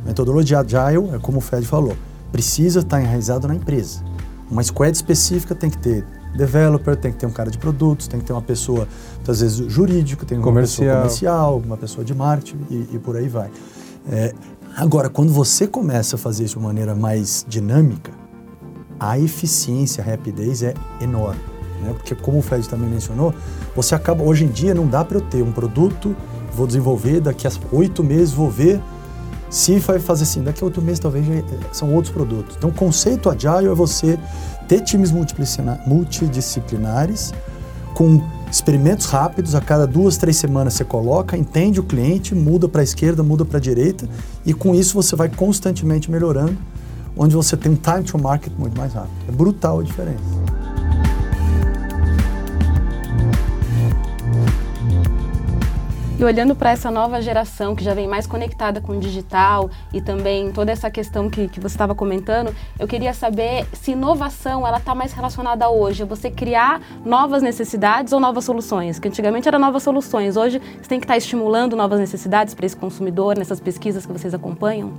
Metodologia 0.04 0.60
agile 0.60 1.10
é 1.14 1.18
como 1.18 1.38
o 1.38 1.40
Fed 1.40 1.66
falou 1.66 1.96
precisa 2.34 2.80
estar 2.80 3.00
enraizado 3.00 3.46
na 3.46 3.54
empresa. 3.54 4.00
Uma 4.50 4.60
squad 4.60 4.92
específica 4.92 5.54
tem 5.54 5.70
que 5.70 5.78
ter 5.78 6.04
developer, 6.36 6.96
tem 6.96 7.12
que 7.12 7.18
ter 7.18 7.26
um 7.26 7.30
cara 7.30 7.48
de 7.48 7.56
produtos, 7.58 8.08
tem 8.08 8.18
que 8.18 8.26
ter 8.26 8.32
uma 8.32 8.42
pessoa, 8.42 8.88
às 9.26 9.40
vezes, 9.40 9.72
jurídico, 9.72 10.26
tem 10.26 10.36
uma 10.36 10.42
comercial. 10.42 10.84
pessoa 10.84 10.96
comercial, 10.96 11.62
uma 11.64 11.76
pessoa 11.76 12.04
de 12.04 12.12
marketing 12.12 12.58
e, 12.68 12.88
e 12.94 12.98
por 12.98 13.16
aí 13.16 13.28
vai. 13.28 13.52
É, 14.10 14.34
agora, 14.76 15.08
quando 15.08 15.32
você 15.32 15.68
começa 15.68 16.16
a 16.16 16.18
fazer 16.18 16.42
isso 16.42 16.58
de 16.58 16.64
maneira 16.64 16.92
mais 16.92 17.46
dinâmica, 17.48 18.10
a 18.98 19.16
eficiência, 19.16 20.02
a 20.02 20.06
rapidez 20.10 20.64
é 20.64 20.74
enorme. 21.00 21.40
Né? 21.82 21.92
Porque, 21.92 22.16
como 22.16 22.38
o 22.38 22.42
Fred 22.42 22.68
também 22.68 22.88
mencionou, 22.88 23.32
você 23.76 23.94
acaba, 23.94 24.24
hoje 24.24 24.44
em 24.44 24.48
dia, 24.48 24.74
não 24.74 24.88
dá 24.88 25.04
para 25.04 25.18
eu 25.18 25.22
ter 25.22 25.40
um 25.40 25.52
produto, 25.52 26.16
vou 26.52 26.66
desenvolver, 26.66 27.20
daqui 27.20 27.46
a 27.46 27.50
oito 27.70 28.02
meses 28.02 28.32
vou 28.32 28.50
ver 28.50 28.80
se 29.54 29.78
vai 29.78 30.00
fazer 30.00 30.24
assim, 30.24 30.42
daqui 30.42 30.64
a 30.64 30.66
oito 30.66 30.82
meses 30.82 30.98
talvez 30.98 31.24
já, 31.24 31.32
são 31.70 31.94
outros 31.94 32.12
produtos. 32.12 32.56
Então, 32.56 32.70
o 32.70 32.72
conceito 32.72 33.30
agile 33.30 33.68
é 33.68 33.74
você 33.74 34.18
ter 34.66 34.80
times 34.80 35.12
multidisciplinares 35.86 37.32
com 37.94 38.20
experimentos 38.50 39.06
rápidos, 39.06 39.54
a 39.54 39.60
cada 39.60 39.86
duas, 39.86 40.16
três 40.16 40.36
semanas 40.38 40.74
você 40.74 40.84
coloca, 40.84 41.36
entende 41.36 41.78
o 41.78 41.84
cliente, 41.84 42.34
muda 42.34 42.68
para 42.68 42.80
a 42.80 42.84
esquerda, 42.84 43.22
muda 43.22 43.44
para 43.44 43.58
a 43.58 43.60
direita, 43.60 44.08
e 44.44 44.52
com 44.52 44.74
isso 44.74 44.92
você 44.92 45.14
vai 45.14 45.28
constantemente 45.28 46.10
melhorando, 46.10 46.58
onde 47.16 47.36
você 47.36 47.56
tem 47.56 47.70
um 47.70 47.76
time 47.76 48.02
to 48.02 48.18
market 48.18 48.52
muito 48.58 48.76
mais 48.76 48.92
rápido. 48.92 49.14
É 49.28 49.30
brutal 49.30 49.78
a 49.78 49.84
diferença. 49.84 50.43
E 56.24 56.26
olhando 56.26 56.56
para 56.56 56.70
essa 56.70 56.90
nova 56.90 57.20
geração 57.20 57.76
que 57.76 57.84
já 57.84 57.92
vem 57.92 58.08
mais 58.08 58.26
conectada 58.26 58.80
com 58.80 58.92
o 58.92 58.98
digital 58.98 59.68
e 59.92 60.00
também 60.00 60.50
toda 60.52 60.72
essa 60.72 60.90
questão 60.90 61.28
que, 61.28 61.48
que 61.48 61.60
você 61.60 61.74
estava 61.74 61.94
comentando, 61.94 62.50
eu 62.78 62.88
queria 62.88 63.12
saber 63.12 63.66
se 63.74 63.90
inovação 63.90 64.66
ela 64.66 64.78
está 64.78 64.94
mais 64.94 65.12
relacionada 65.12 65.68
hoje, 65.68 66.02
você 66.02 66.30
criar 66.30 66.80
novas 67.04 67.42
necessidades 67.42 68.10
ou 68.14 68.20
novas 68.20 68.42
soluções? 68.42 68.98
Que 68.98 69.06
antigamente 69.06 69.46
era 69.46 69.58
novas 69.58 69.82
soluções, 69.82 70.34
hoje 70.34 70.62
você 70.80 70.88
tem 70.88 70.98
que 70.98 71.04
estar 71.04 71.12
tá 71.12 71.18
estimulando 71.18 71.76
novas 71.76 72.00
necessidades 72.00 72.54
para 72.54 72.64
esse 72.64 72.76
consumidor 72.76 73.36
nessas 73.36 73.60
pesquisas 73.60 74.06
que 74.06 74.12
vocês 74.14 74.32
acompanham? 74.32 74.94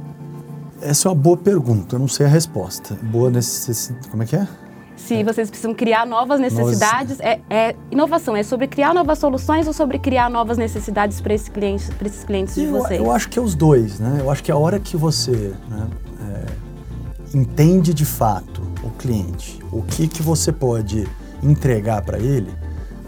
Essa 0.80 1.08
é 1.08 1.12
uma 1.12 1.16
boa 1.16 1.38
pergunta, 1.38 1.96
eu 1.96 2.00
não 2.00 2.08
sei 2.08 2.28
a 2.28 2.30
resposta. 2.30 2.96
Boa 3.02 3.32
necessidade. 3.32 4.10
Como 4.10 4.22
é 4.22 4.28
que 4.28 4.36
é? 4.36 4.48
Se 4.96 5.24
vocês 5.24 5.50
precisam 5.50 5.74
criar 5.74 6.06
novas 6.06 6.40
necessidades. 6.40 7.20
É, 7.20 7.40
é, 7.50 7.76
inovação, 7.92 8.36
é 8.36 8.44
sobre 8.44 8.68
criar 8.68 8.94
novas 8.94 9.20
soluções 9.20 9.68
ou 9.68 9.74
sobre 9.74 10.00
criar 10.00 10.30
novas 10.30 10.58
necessidades 10.58 11.22
para 11.22 11.34
esses 11.34 11.50
clientes, 11.50 11.90
para 11.90 12.08
esses 12.08 12.24
clientes 12.24 12.56
de 12.56 12.68
vocês? 12.68 13.00
Eu 13.00 13.12
acho 13.12 13.30
que 13.30 13.38
é 13.38 13.42
os 13.42 13.56
dois, 13.56 14.00
né? 14.00 14.18
Eu 14.20 14.32
acho 14.32 14.44
que 14.44 14.52
a 14.52 14.58
hora 14.58 14.80
que 14.80 14.96
você 14.96 15.54
né, 15.70 15.88
é, 16.28 17.38
entende 17.38 17.94
de 17.94 18.06
fato 18.06 18.62
o 18.84 18.90
cliente, 18.92 19.60
o 19.72 19.82
que, 19.82 20.08
que 20.08 20.22
você 20.22 20.52
pode 20.52 21.08
entregar 21.44 22.02
para 22.02 22.18
ele, 22.18 22.52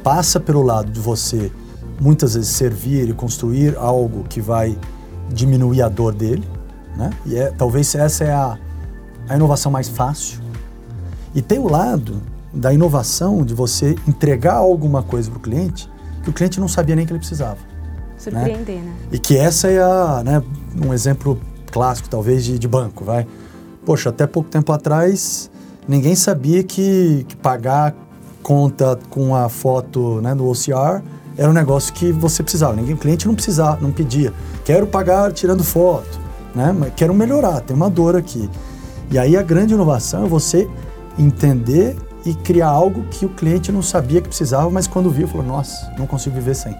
passa 0.03 0.39
pelo 0.39 0.61
lado 0.61 0.91
de 0.91 0.99
você 0.99 1.51
muitas 1.99 2.35
vezes 2.35 2.49
servir 2.49 3.09
e 3.09 3.13
construir 3.13 3.75
algo 3.77 4.23
que 4.27 4.39
vai 4.39 4.77
diminuir 5.29 5.81
a 5.81 5.89
dor 5.89 6.13
dele, 6.13 6.47
né? 6.95 7.09
E 7.25 7.35
é, 7.35 7.51
talvez 7.51 7.93
essa 7.95 8.23
é 8.23 8.31
a, 8.31 8.57
a 9.29 9.35
inovação 9.35 9.71
mais 9.71 9.87
fácil 9.87 10.46
e 11.37 11.41
tem 11.43 11.59
o 11.59 11.69
lado 11.69 12.19
da 12.51 12.73
inovação 12.73 13.45
de 13.45 13.53
você 13.53 13.95
entregar 14.07 14.55
alguma 14.55 15.03
coisa 15.03 15.29
para 15.29 15.37
o 15.37 15.39
cliente 15.39 15.87
que 16.23 16.31
o 16.31 16.33
cliente 16.33 16.59
não 16.59 16.67
sabia 16.67 16.95
nem 16.95 17.05
que 17.05 17.11
ele 17.11 17.19
precisava. 17.19 17.59
Surpreender, 18.17 18.77
né? 18.77 18.81
né? 18.81 18.93
E 19.11 19.19
que 19.19 19.37
essa 19.37 19.67
é 19.67 19.79
a, 19.79 20.23
né, 20.25 20.43
um 20.83 20.91
exemplo 20.91 21.39
clássico, 21.71 22.09
talvez, 22.09 22.43
de, 22.43 22.57
de, 22.57 22.67
banco, 22.67 23.05
vai. 23.05 23.27
Poxa, 23.85 24.09
até 24.09 24.25
pouco 24.25 24.49
tempo 24.49 24.73
atrás, 24.73 25.51
ninguém 25.87 26.15
sabia 26.15 26.63
que, 26.63 27.23
que 27.27 27.35
pagar 27.35 27.95
conta 28.41 28.97
com 29.11 29.35
a 29.35 29.47
foto 29.47 30.19
né, 30.21 30.33
no 30.33 30.49
OCR 30.49 31.03
era 31.37 31.47
um 31.47 31.53
negócio 31.53 31.93
que 31.93 32.11
você 32.11 32.41
precisava. 32.41 32.75
Ninguém, 32.75 32.95
o 32.95 32.97
cliente 32.97 33.27
não 33.27 33.35
precisava, 33.35 33.79
não 33.79 33.91
pedia. 33.91 34.33
Quero 34.65 34.87
pagar 34.87 35.31
tirando 35.31 35.63
foto, 35.63 36.19
né? 36.55 36.75
Mas 36.75 36.93
quero 36.95 37.13
melhorar, 37.13 37.61
tem 37.61 37.75
uma 37.75 37.91
dor 37.91 38.15
aqui. 38.15 38.49
E 39.11 39.19
aí 39.19 39.37
a 39.37 39.43
grande 39.43 39.75
inovação 39.75 40.25
é 40.25 40.27
você 40.27 40.67
entender 41.17 41.95
e 42.25 42.33
criar 42.33 42.67
algo 42.67 43.03
que 43.03 43.25
o 43.25 43.29
cliente 43.29 43.71
não 43.71 43.81
sabia 43.81 44.21
que 44.21 44.27
precisava, 44.27 44.69
mas 44.69 44.87
quando 44.87 45.09
viu, 45.09 45.27
falou: 45.27 45.45
Nossa, 45.45 45.93
não 45.97 46.05
consigo 46.05 46.35
viver 46.35 46.55
sem. 46.55 46.73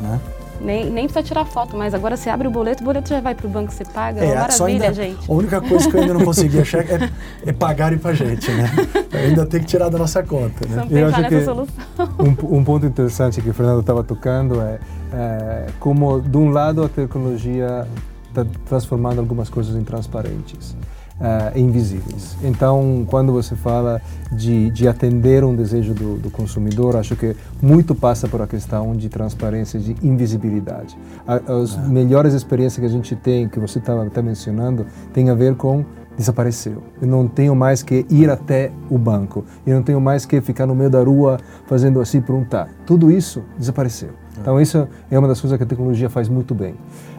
Né? 0.00 0.20
Nem, 0.60 0.90
nem 0.90 1.04
precisa 1.04 1.22
tirar 1.22 1.44
foto, 1.44 1.76
mas 1.76 1.92
agora 1.92 2.16
você 2.16 2.30
abre 2.30 2.48
o 2.48 2.50
boleto, 2.50 2.82
o 2.82 2.86
boleto 2.86 3.08
já 3.08 3.20
vai 3.20 3.34
para 3.34 3.46
o 3.46 3.50
banco, 3.50 3.72
você 3.72 3.84
paga. 3.84 4.24
É, 4.24 4.30
é 4.30 4.34
maravilha, 4.34 4.66
ainda, 4.66 4.94
gente. 4.94 5.30
A 5.30 5.34
única 5.34 5.60
coisa 5.60 5.90
que 5.90 5.96
eu 5.96 6.00
ainda 6.00 6.14
não 6.14 6.24
consegui 6.24 6.60
achar 6.60 6.80
é, 6.80 7.10
é 7.44 7.52
pagarem 7.52 7.98
para 7.98 8.14
gente, 8.14 8.50
né? 8.50 8.70
Eu 9.12 9.20
ainda 9.20 9.46
tem 9.46 9.60
que 9.60 9.66
tirar 9.66 9.90
da 9.90 9.98
nossa 9.98 10.22
conta. 10.22 10.66
Né? 10.66 10.86
Eu 10.90 11.08
acho 11.08 11.28
que 11.28 11.44
solução. 11.44 11.74
Um, 12.18 12.58
um, 12.58 12.64
ponto 12.64 12.86
interessante 12.86 13.42
que 13.42 13.50
o 13.50 13.54
Fernando 13.54 13.80
estava 13.80 14.02
tocando 14.02 14.60
é, 14.60 14.78
é 15.12 15.66
como, 15.80 16.20
de 16.20 16.36
um 16.36 16.50
lado, 16.50 16.82
a 16.82 16.88
tecnologia 16.88 17.86
está 18.28 18.46
transformando 18.66 19.18
algumas 19.18 19.50
coisas 19.50 19.76
em 19.76 19.84
transparentes 19.84 20.74
uh, 21.20 21.58
invisíveis. 21.58 22.36
Então, 22.42 23.04
quando 23.08 23.32
você 23.32 23.54
fala 23.54 24.00
de, 24.32 24.70
de 24.70 24.88
atender 24.88 25.44
um 25.44 25.54
desejo 25.54 25.94
do, 25.94 26.16
do, 26.16 26.30
consumidor, 26.30 26.96
acho 26.96 27.16
que 27.16 27.36
muito 27.62 27.94
passa 27.94 28.28
por 28.28 28.42
a 28.42 28.46
questão 28.46 28.94
de 28.94 29.08
transparência, 29.08 29.78
de 29.78 29.96
invisibilidade. 30.02 30.96
as 31.26 31.76
é. 31.76 31.88
melhores 31.88 32.34
experiências 32.34 32.80
que 32.80 32.86
a 32.86 32.88
gente 32.88 33.14
tem, 33.16 33.48
que 33.48 33.58
você 33.58 33.78
estava 33.78 34.06
até 34.06 34.22
mencionando, 34.22 34.86
tem 35.12 35.30
a 35.30 35.34
ver 35.34 35.54
com 35.54 35.84
desapareceu. 36.16 36.82
Eu 37.00 37.08
não 37.08 37.26
tenho 37.26 37.54
mais 37.56 37.82
que 37.82 38.06
ir 38.08 38.30
até 38.30 38.70
o 38.88 38.96
banco. 38.96 39.44
Eu 39.66 39.74
não 39.74 39.82
tenho 39.82 40.00
mais 40.00 40.24
que 40.24 40.40
ficar 40.40 40.66
no 40.66 40.74
meio 40.74 40.90
da 40.90 41.02
rua 41.02 41.38
fazendo 41.66 42.00
assim 42.00 42.20
perguntar. 42.20 42.68
Tudo 42.86 43.10
isso 43.10 43.42
desapareceu. 43.58 44.10
É. 44.36 44.40
Então 44.40 44.60
isso 44.60 44.88
é 45.10 45.18
uma 45.18 45.28
das 45.28 45.40
coisas 45.40 45.56
que 45.56 45.64
a 45.64 45.66
tecnologia 45.66 46.08
faz 46.08 46.28
muito 46.28 46.54
bem. 46.54 46.74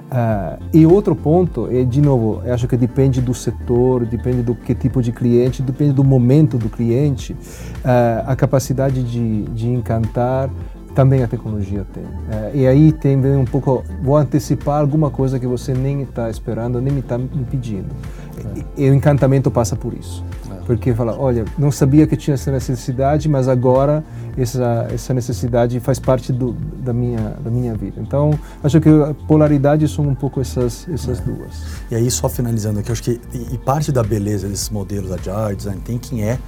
Uh, 0.05 0.63
e 0.71 0.85
outro 0.85 1.15
ponto 1.15 1.67
é, 1.71 1.83
de 1.83 1.99
novo, 1.99 2.41
eu 2.45 2.53
acho 2.53 2.67
que 2.67 2.77
depende 2.77 3.19
do 3.19 3.33
setor, 3.33 4.05
depende 4.05 4.43
do 4.43 4.53
que 4.53 4.75
tipo 4.75 5.01
de 5.01 5.11
cliente, 5.11 5.63
depende 5.63 5.93
do 5.93 6.03
momento 6.03 6.59
do 6.59 6.69
cliente, 6.69 7.33
uh, 7.33 8.23
a 8.27 8.35
capacidade 8.35 9.01
de, 9.01 9.43
de 9.45 9.67
encantar 9.67 10.49
também 10.93 11.23
a 11.23 11.27
tecnologia 11.27 11.85
tem. 11.91 12.03
Uh, 12.03 12.55
e 12.55 12.67
aí 12.67 12.91
tem 12.91 13.17
um 13.35 13.45
pouco, 13.45 13.83
vou 14.01 14.15
antecipar 14.15 14.79
alguma 14.79 15.09
coisa 15.09 15.39
que 15.39 15.47
você 15.47 15.73
nem 15.73 16.03
está 16.03 16.29
esperando, 16.29 16.79
nem 16.79 16.93
me 16.93 16.99
está 16.99 17.17
me 17.17 17.43
pedindo. 17.49 17.89
É. 18.37 18.81
E, 18.81 18.85
e, 18.85 18.89
o 18.89 18.93
encantamento 18.93 19.49
passa 19.49 19.75
por 19.75 19.93
isso. 19.93 20.23
Porque 20.65 20.93
fala, 20.93 21.15
olha, 21.17 21.45
não 21.57 21.71
sabia 21.71 22.07
que 22.07 22.17
tinha 22.17 22.33
essa 22.33 22.51
necessidade, 22.51 23.29
mas 23.29 23.47
agora 23.47 24.03
essa, 24.35 24.87
essa 24.91 25.13
necessidade 25.13 25.79
faz 25.79 25.99
parte 25.99 26.33
do, 26.33 26.53
da, 26.53 26.91
minha, 26.91 27.37
da 27.43 27.51
minha 27.51 27.75
vida. 27.75 28.01
Então, 28.01 28.37
acho 28.63 28.81
que 28.81 28.89
a 28.89 29.13
polaridade 29.27 29.87
são 29.87 30.07
um 30.07 30.15
pouco 30.15 30.41
essas, 30.41 30.87
essas 30.89 31.19
é. 31.19 31.23
duas. 31.23 31.51
E 31.91 31.95
aí, 31.95 32.09
só 32.09 32.27
finalizando 32.27 32.79
aqui, 32.79 32.91
acho 32.91 33.03
que 33.03 33.21
e, 33.33 33.53
e 33.53 33.57
parte 33.59 33.91
da 33.91 34.01
beleza 34.01 34.47
desses 34.47 34.69
modelos 34.69 35.11
Agile, 35.11 35.55
Design 35.55 35.81
Thinking 35.81 36.21
é 36.21 36.39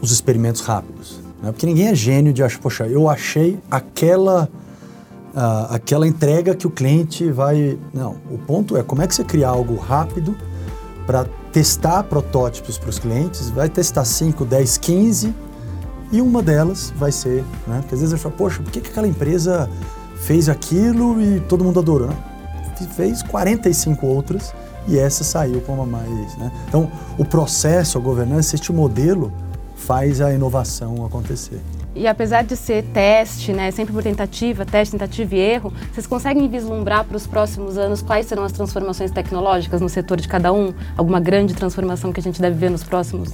os 0.00 0.12
experimentos 0.12 0.60
rápidos. 0.60 1.20
Né? 1.42 1.50
Porque 1.50 1.66
ninguém 1.66 1.88
é 1.88 1.94
gênio 1.94 2.32
de 2.32 2.42
achar, 2.42 2.60
poxa, 2.60 2.86
eu 2.86 3.08
achei 3.08 3.58
aquela... 3.70 4.48
Uh, 5.28 5.74
aquela 5.74 6.08
entrega 6.08 6.54
que 6.54 6.66
o 6.66 6.70
cliente 6.70 7.30
vai. 7.30 7.78
Não, 7.92 8.16
o 8.30 8.38
ponto 8.38 8.76
é 8.76 8.82
como 8.82 9.02
é 9.02 9.06
que 9.06 9.14
você 9.14 9.22
cria 9.22 9.46
algo 9.46 9.76
rápido 9.76 10.34
para 11.08 11.24
testar 11.50 12.02
protótipos 12.02 12.76
para 12.76 12.90
os 12.90 12.98
clientes, 12.98 13.48
vai 13.48 13.66
testar 13.66 14.04
5, 14.04 14.44
10, 14.44 14.76
15 14.76 15.34
e 16.12 16.20
uma 16.20 16.42
delas 16.42 16.92
vai 16.94 17.10
ser, 17.10 17.42
né? 17.66 17.78
Porque 17.80 17.94
às 17.94 18.00
vezes 18.02 18.12
eu 18.12 18.18
falo, 18.18 18.34
poxa, 18.34 18.62
por 18.62 18.70
que, 18.70 18.78
que 18.82 18.90
aquela 18.90 19.08
empresa 19.08 19.70
fez 20.16 20.50
aquilo 20.50 21.18
e 21.18 21.40
todo 21.40 21.64
mundo 21.64 21.80
adorou? 21.80 22.08
Né? 22.08 22.16
fez 22.94 23.22
45 23.22 24.06
outras 24.06 24.54
e 24.86 24.98
essa 24.98 25.24
saiu 25.24 25.62
como 25.62 25.82
a 25.82 25.86
mais. 25.86 26.36
Né? 26.36 26.52
Então, 26.68 26.92
o 27.16 27.24
processo, 27.24 27.96
a 27.96 28.00
governança, 28.00 28.54
este 28.54 28.70
modelo 28.70 29.32
faz 29.76 30.20
a 30.20 30.30
inovação 30.30 31.06
acontecer. 31.06 31.60
E 31.98 32.06
apesar 32.06 32.44
de 32.44 32.56
ser 32.56 32.84
teste, 32.84 33.52
né, 33.52 33.72
sempre 33.72 33.92
por 33.92 34.04
tentativa, 34.04 34.64
teste, 34.64 34.92
tentativa 34.92 35.34
e 35.34 35.38
erro, 35.38 35.72
vocês 35.92 36.06
conseguem 36.06 36.48
vislumbrar 36.48 37.04
para 37.04 37.16
os 37.16 37.26
próximos 37.26 37.76
anos 37.76 38.02
quais 38.02 38.26
serão 38.26 38.44
as 38.44 38.52
transformações 38.52 39.10
tecnológicas 39.10 39.80
no 39.80 39.88
setor 39.88 40.20
de 40.20 40.28
cada 40.28 40.52
um? 40.52 40.72
Alguma 40.96 41.18
grande 41.18 41.54
transformação 41.54 42.12
que 42.12 42.20
a 42.20 42.22
gente 42.22 42.40
deve 42.40 42.54
ver 42.56 42.70
nos 42.70 42.84
próximos 42.84 43.30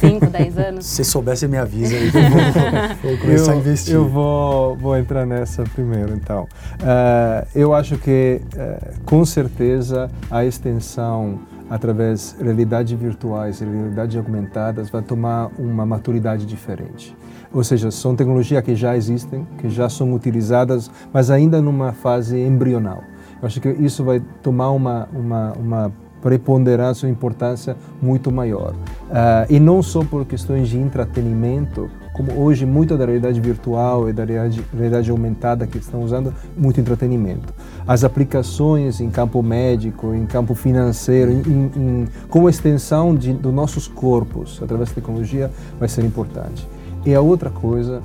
5, 0.00 0.26
10 0.26 0.58
anos? 0.58 0.86
Se 0.86 1.04
soubesse, 1.04 1.46
me 1.46 1.56
avisa 1.56 1.94
aí. 1.94 2.10
Eu 3.04 3.10
vou, 3.10 3.18
começar 3.18 3.52
eu, 3.52 3.56
a 3.56 3.60
investir. 3.60 3.94
Eu 3.94 4.08
vou, 4.08 4.76
vou 4.76 4.98
entrar 4.98 5.24
nessa 5.24 5.62
primeiro, 5.62 6.12
então. 6.14 6.48
Uh, 6.80 7.46
eu 7.54 7.72
acho 7.72 7.96
que, 7.96 8.40
uh, 8.54 9.00
com 9.04 9.24
certeza, 9.24 10.10
a 10.30 10.44
extensão 10.44 11.38
através 11.70 12.34
de 12.36 12.44
realidades 12.44 12.98
virtuais 12.98 13.60
e 13.60 13.64
realidades 13.64 14.16
aumentadas 14.16 14.90
vai 14.90 15.02
tomar 15.02 15.50
uma 15.56 15.86
maturidade 15.86 16.44
diferente. 16.44 17.16
Ou 17.52 17.64
seja, 17.64 17.90
são 17.90 18.14
tecnologias 18.14 18.62
que 18.62 18.76
já 18.76 18.96
existem, 18.96 19.46
que 19.58 19.68
já 19.68 19.88
são 19.88 20.12
utilizadas, 20.14 20.90
mas 21.12 21.30
ainda 21.30 21.60
numa 21.60 21.92
fase 21.92 22.38
embrional. 22.38 23.02
Eu 23.42 23.46
acho 23.46 23.60
que 23.60 23.68
isso 23.68 24.04
vai 24.04 24.20
tomar 24.42 24.70
uma, 24.70 25.08
uma, 25.12 25.52
uma 25.54 25.92
preponderância, 26.22 27.06
uma 27.06 27.12
importância 27.12 27.76
muito 28.00 28.30
maior. 28.30 28.72
Uh, 28.72 29.46
e 29.48 29.58
não 29.58 29.82
só 29.82 30.04
por 30.04 30.24
questões 30.24 30.68
de 30.68 30.78
entretenimento, 30.78 31.90
como 32.12 32.38
hoje 32.38 32.66
muita 32.66 32.96
da 32.96 33.04
realidade 33.06 33.40
virtual 33.40 34.08
e 34.08 34.12
da 34.12 34.24
realidade, 34.24 34.64
realidade 34.72 35.10
aumentada 35.10 35.66
que 35.66 35.78
estão 35.78 36.02
usando, 36.02 36.34
muito 36.56 36.80
entretenimento. 36.80 37.52
As 37.86 38.04
aplicações 38.04 39.00
em 39.00 39.10
campo 39.10 39.42
médico, 39.42 40.14
em 40.14 40.26
campo 40.26 40.54
financeiro, 40.54 41.32
em, 41.32 41.70
em, 41.74 42.08
como 42.28 42.48
extensão 42.48 43.14
de, 43.14 43.32
dos 43.32 43.52
nossos 43.52 43.88
corpos 43.88 44.60
através 44.62 44.90
da 44.90 44.96
tecnologia, 44.96 45.50
vai 45.78 45.88
ser 45.88 46.04
importante. 46.04 46.68
E 47.04 47.14
a 47.14 47.20
outra 47.20 47.50
coisa, 47.50 48.02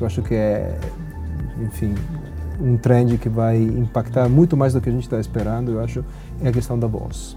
eu 0.00 0.06
acho 0.06 0.22
que 0.22 0.34
é, 0.34 0.78
enfim, 1.60 1.94
um 2.60 2.76
trend 2.76 3.18
que 3.18 3.28
vai 3.28 3.56
impactar 3.56 4.28
muito 4.28 4.56
mais 4.56 4.72
do 4.72 4.80
que 4.80 4.88
a 4.88 4.92
gente 4.92 5.04
está 5.04 5.18
esperando, 5.18 5.72
eu 5.72 5.80
acho, 5.80 6.04
é 6.42 6.48
a 6.48 6.52
questão 6.52 6.78
da 6.78 6.86
voz. 6.86 7.36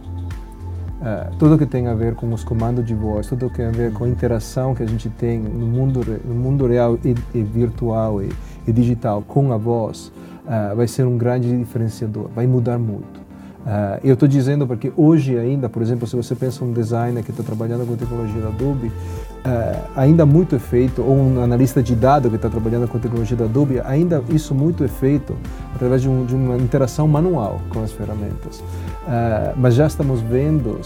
Uh, 1.02 1.36
tudo 1.40 1.58
que 1.58 1.66
tem 1.66 1.88
a 1.88 1.96
ver 1.96 2.14
com 2.14 2.32
os 2.32 2.44
comandos 2.44 2.86
de 2.86 2.94
voz, 2.94 3.26
tudo 3.26 3.50
que 3.50 3.58
tem 3.58 3.66
a 3.66 3.72
ver 3.72 3.92
com 3.92 4.04
a 4.04 4.08
interação 4.08 4.76
que 4.76 4.84
a 4.84 4.86
gente 4.86 5.10
tem 5.10 5.40
no 5.40 5.66
mundo, 5.66 6.02
no 6.24 6.36
mundo 6.36 6.68
real 6.68 7.00
e, 7.04 7.16
e 7.34 7.42
virtual 7.42 8.22
e, 8.22 8.30
e, 8.68 8.72
digital 8.72 9.24
com 9.24 9.52
a 9.52 9.58
voz, 9.58 10.12
uh, 10.46 10.76
vai 10.76 10.88
ser 10.88 11.06
um 11.06 11.18
grande 11.18 11.58
diferenciador, 11.58 12.28
vai 12.36 12.46
mudar 12.46 12.78
muito. 12.78 13.21
Uh, 13.62 14.00
eu 14.04 14.16
estou 14.16 14.28
dizendo 14.28 14.66
porque 14.66 14.92
hoje 14.98 15.38
ainda, 15.38 15.70
por 15.70 15.84
exemplo, 15.84 16.08
se 16.08 16.16
você 16.16 16.34
pensa 16.34 16.66
um 16.66 16.74
designer 16.74 17.24
que 17.24 17.30
está 17.30 17.44
trabalhando 17.44 17.86
com 17.86 17.96
tecnologia 17.96 18.42
da 18.42 18.48
Adobe, 18.48 18.88
uh, 18.88 19.92
ainda 19.96 20.26
muito 20.26 20.56
é 20.56 20.60
feito, 20.60 21.02
ou 21.04 21.16
um 21.16 21.44
analista 21.44 21.82
de 21.82 21.96
dados 21.96 22.30
que 22.30 22.36
está 22.36 22.50
trabalhando 22.50 22.88
com 22.88 22.98
tecnologia 22.98 23.38
da 23.38 23.46
Adobe, 23.46 23.80
ainda 23.86 24.24
isso 24.30 24.56
muito 24.56 24.84
é 24.84 24.88
feito 24.88 25.36
através 25.76 26.02
de, 26.02 26.10
um, 26.10 26.26
de 26.26 26.34
uma 26.36 26.58
interação 26.58 27.08
manual 27.08 27.62
com 27.70 27.84
as 27.84 27.92
ferramentas. 27.92 28.60
Uh, 28.60 29.54
mas 29.56 29.76
já 29.76 29.86
estamos 29.86 30.22
vendo 30.22 30.80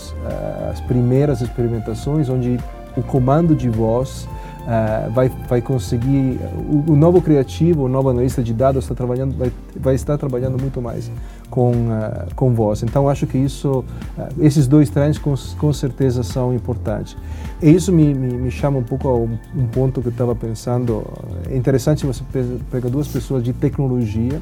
as 0.70 0.82
primeiras 0.82 1.42
experimentações 1.42 2.28
onde 2.28 2.60
o 2.98 3.02
comando 3.04 3.56
de 3.56 3.70
voz 3.70 4.28
uh, 4.66 5.12
vai, 5.12 5.30
vai 5.48 5.62
conseguir, 5.62 6.40
o, 6.70 6.92
o, 6.92 6.96
novo 6.96 7.22
criativo, 7.22 7.86
o 7.86 7.90
novo 7.90 8.10
analista 8.10 8.44
de 8.44 8.54
dados 8.54 8.84
está 8.84 8.96
trabalhando, 8.96 9.38
vai, 9.38 9.52
vai 9.76 9.96
estar 9.96 10.18
trabalhando 10.18 10.60
muito 10.60 10.82
mais 10.82 11.10
com, 11.56 11.72
uh, 11.72 12.36
com 12.36 12.54
voz. 12.54 12.84
Então, 12.84 13.08
acho 13.08 13.26
que 13.26 13.38
isso, 13.38 13.80
uh, 14.18 14.28
esses 14.42 14.68
dois 14.68 14.90
trends 14.90 15.18
com, 15.18 15.34
com 15.58 15.72
certeza 15.72 16.22
são 16.22 16.54
importantes. 16.54 17.16
E 17.62 17.72
isso 17.72 17.94
me, 17.94 18.14
me, 18.14 18.34
me 18.34 18.52
chama 18.52 18.78
um 18.78 18.84
pouco 18.84 19.08
a 19.08 19.16
um, 19.16 19.40
um 19.56 19.66
ponto 19.66 20.02
que 20.02 20.08
eu 20.08 20.12
estava 20.12 20.36
pensando. 20.36 21.08
É 21.50 21.56
interessante 21.56 22.06
você 22.06 22.22
pegar 22.70 22.90
duas 22.90 23.08
pessoas 23.08 23.42
de 23.42 23.54
tecnologia 23.54 24.42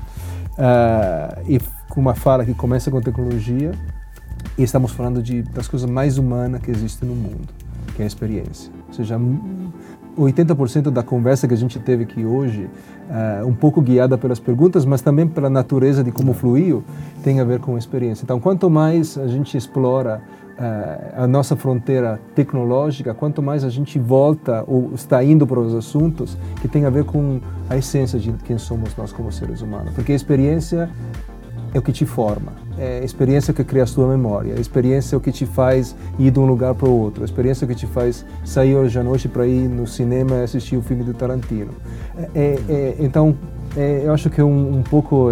e 1.47 1.59
com 1.89 2.01
uma 2.01 2.15
fala 2.15 2.43
que 2.43 2.55
começa 2.55 2.89
com 2.89 2.99
tecnologia 2.99 3.71
e 4.57 4.63
estamos 4.63 4.91
falando 4.91 5.21
de, 5.21 5.43
das 5.43 5.67
coisas 5.67 5.87
mais 5.87 6.17
humanas 6.17 6.61
que 6.61 6.71
existem 6.71 7.07
no 7.07 7.15
mundo, 7.15 7.47
que 7.95 8.01
é 8.01 8.05
a 8.05 8.07
experiência. 8.07 8.71
Ou 8.87 8.93
seja, 8.93 9.19
80% 10.17 10.89
da 10.89 11.03
conversa 11.03 11.47
que 11.47 11.53
a 11.53 11.57
gente 11.57 11.79
teve 11.79 12.03
aqui 12.03 12.25
hoje, 12.25 12.69
uh, 13.09 13.47
um 13.47 13.53
pouco 13.53 13.81
guiada 13.81 14.17
pelas 14.17 14.39
perguntas, 14.39 14.85
mas 14.85 15.01
também 15.01 15.27
pela 15.27 15.49
natureza 15.49 16.03
de 16.03 16.11
como 16.11 16.33
fluiu, 16.33 16.83
tem 17.23 17.39
a 17.39 17.43
ver 17.43 17.59
com 17.59 17.75
a 17.75 17.77
experiência. 17.77 18.23
Então, 18.23 18.39
quanto 18.39 18.69
mais 18.69 19.17
a 19.17 19.27
gente 19.27 19.57
explora 19.57 20.21
uh, 20.57 21.23
a 21.23 21.27
nossa 21.27 21.55
fronteira 21.55 22.19
tecnológica, 22.35 23.13
quanto 23.13 23.41
mais 23.41 23.63
a 23.63 23.69
gente 23.69 23.99
volta 23.99 24.63
ou 24.67 24.91
está 24.93 25.23
indo 25.23 25.45
para 25.45 25.59
os 25.59 25.73
assuntos 25.73 26.37
que 26.61 26.67
tem 26.67 26.85
a 26.85 26.89
ver 26.89 27.03
com 27.03 27.39
a 27.69 27.77
essência 27.77 28.19
de 28.19 28.31
quem 28.43 28.57
somos 28.57 28.95
nós 28.95 29.11
como 29.11 29.31
seres 29.31 29.61
humanos. 29.61 29.93
Porque 29.93 30.11
a 30.11 30.15
experiência 30.15 30.89
é 31.73 31.79
o 31.79 31.81
que 31.81 31.91
te 31.91 32.05
forma. 32.05 32.53
É 32.77 32.99
a 32.99 33.03
experiência 33.03 33.53
que 33.53 33.63
cria 33.63 33.83
a 33.83 33.85
sua 33.85 34.07
memória. 34.07 34.55
A 34.55 34.59
experiência 34.59 35.15
é 35.15 35.17
o 35.17 35.19
que 35.19 35.31
te 35.31 35.45
faz 35.45 35.95
ir 36.19 36.31
de 36.31 36.39
um 36.39 36.45
lugar 36.45 36.75
para 36.75 36.87
o 36.87 36.99
outro. 36.99 37.23
A 37.23 37.25
experiência 37.25 37.63
é 37.63 37.65
o 37.65 37.69
que 37.69 37.75
te 37.75 37.87
faz 37.87 38.25
sair 38.43 38.75
hoje 38.75 38.99
à 38.99 39.03
noite 39.03 39.27
para 39.27 39.45
ir 39.47 39.67
no 39.67 39.87
cinema 39.87 40.35
e 40.35 40.43
assistir 40.43 40.77
o 40.77 40.81
filme 40.81 41.03
do 41.03 41.13
Tarantino. 41.13 41.71
É, 42.15 42.29
é, 42.35 42.55
é 42.69 42.95
então, 42.99 43.35
é, 43.75 44.03
eu 44.05 44.13
acho 44.13 44.29
que 44.29 44.39
é 44.39 44.43
um, 44.43 44.77
um 44.77 44.83
pouco 44.83 45.29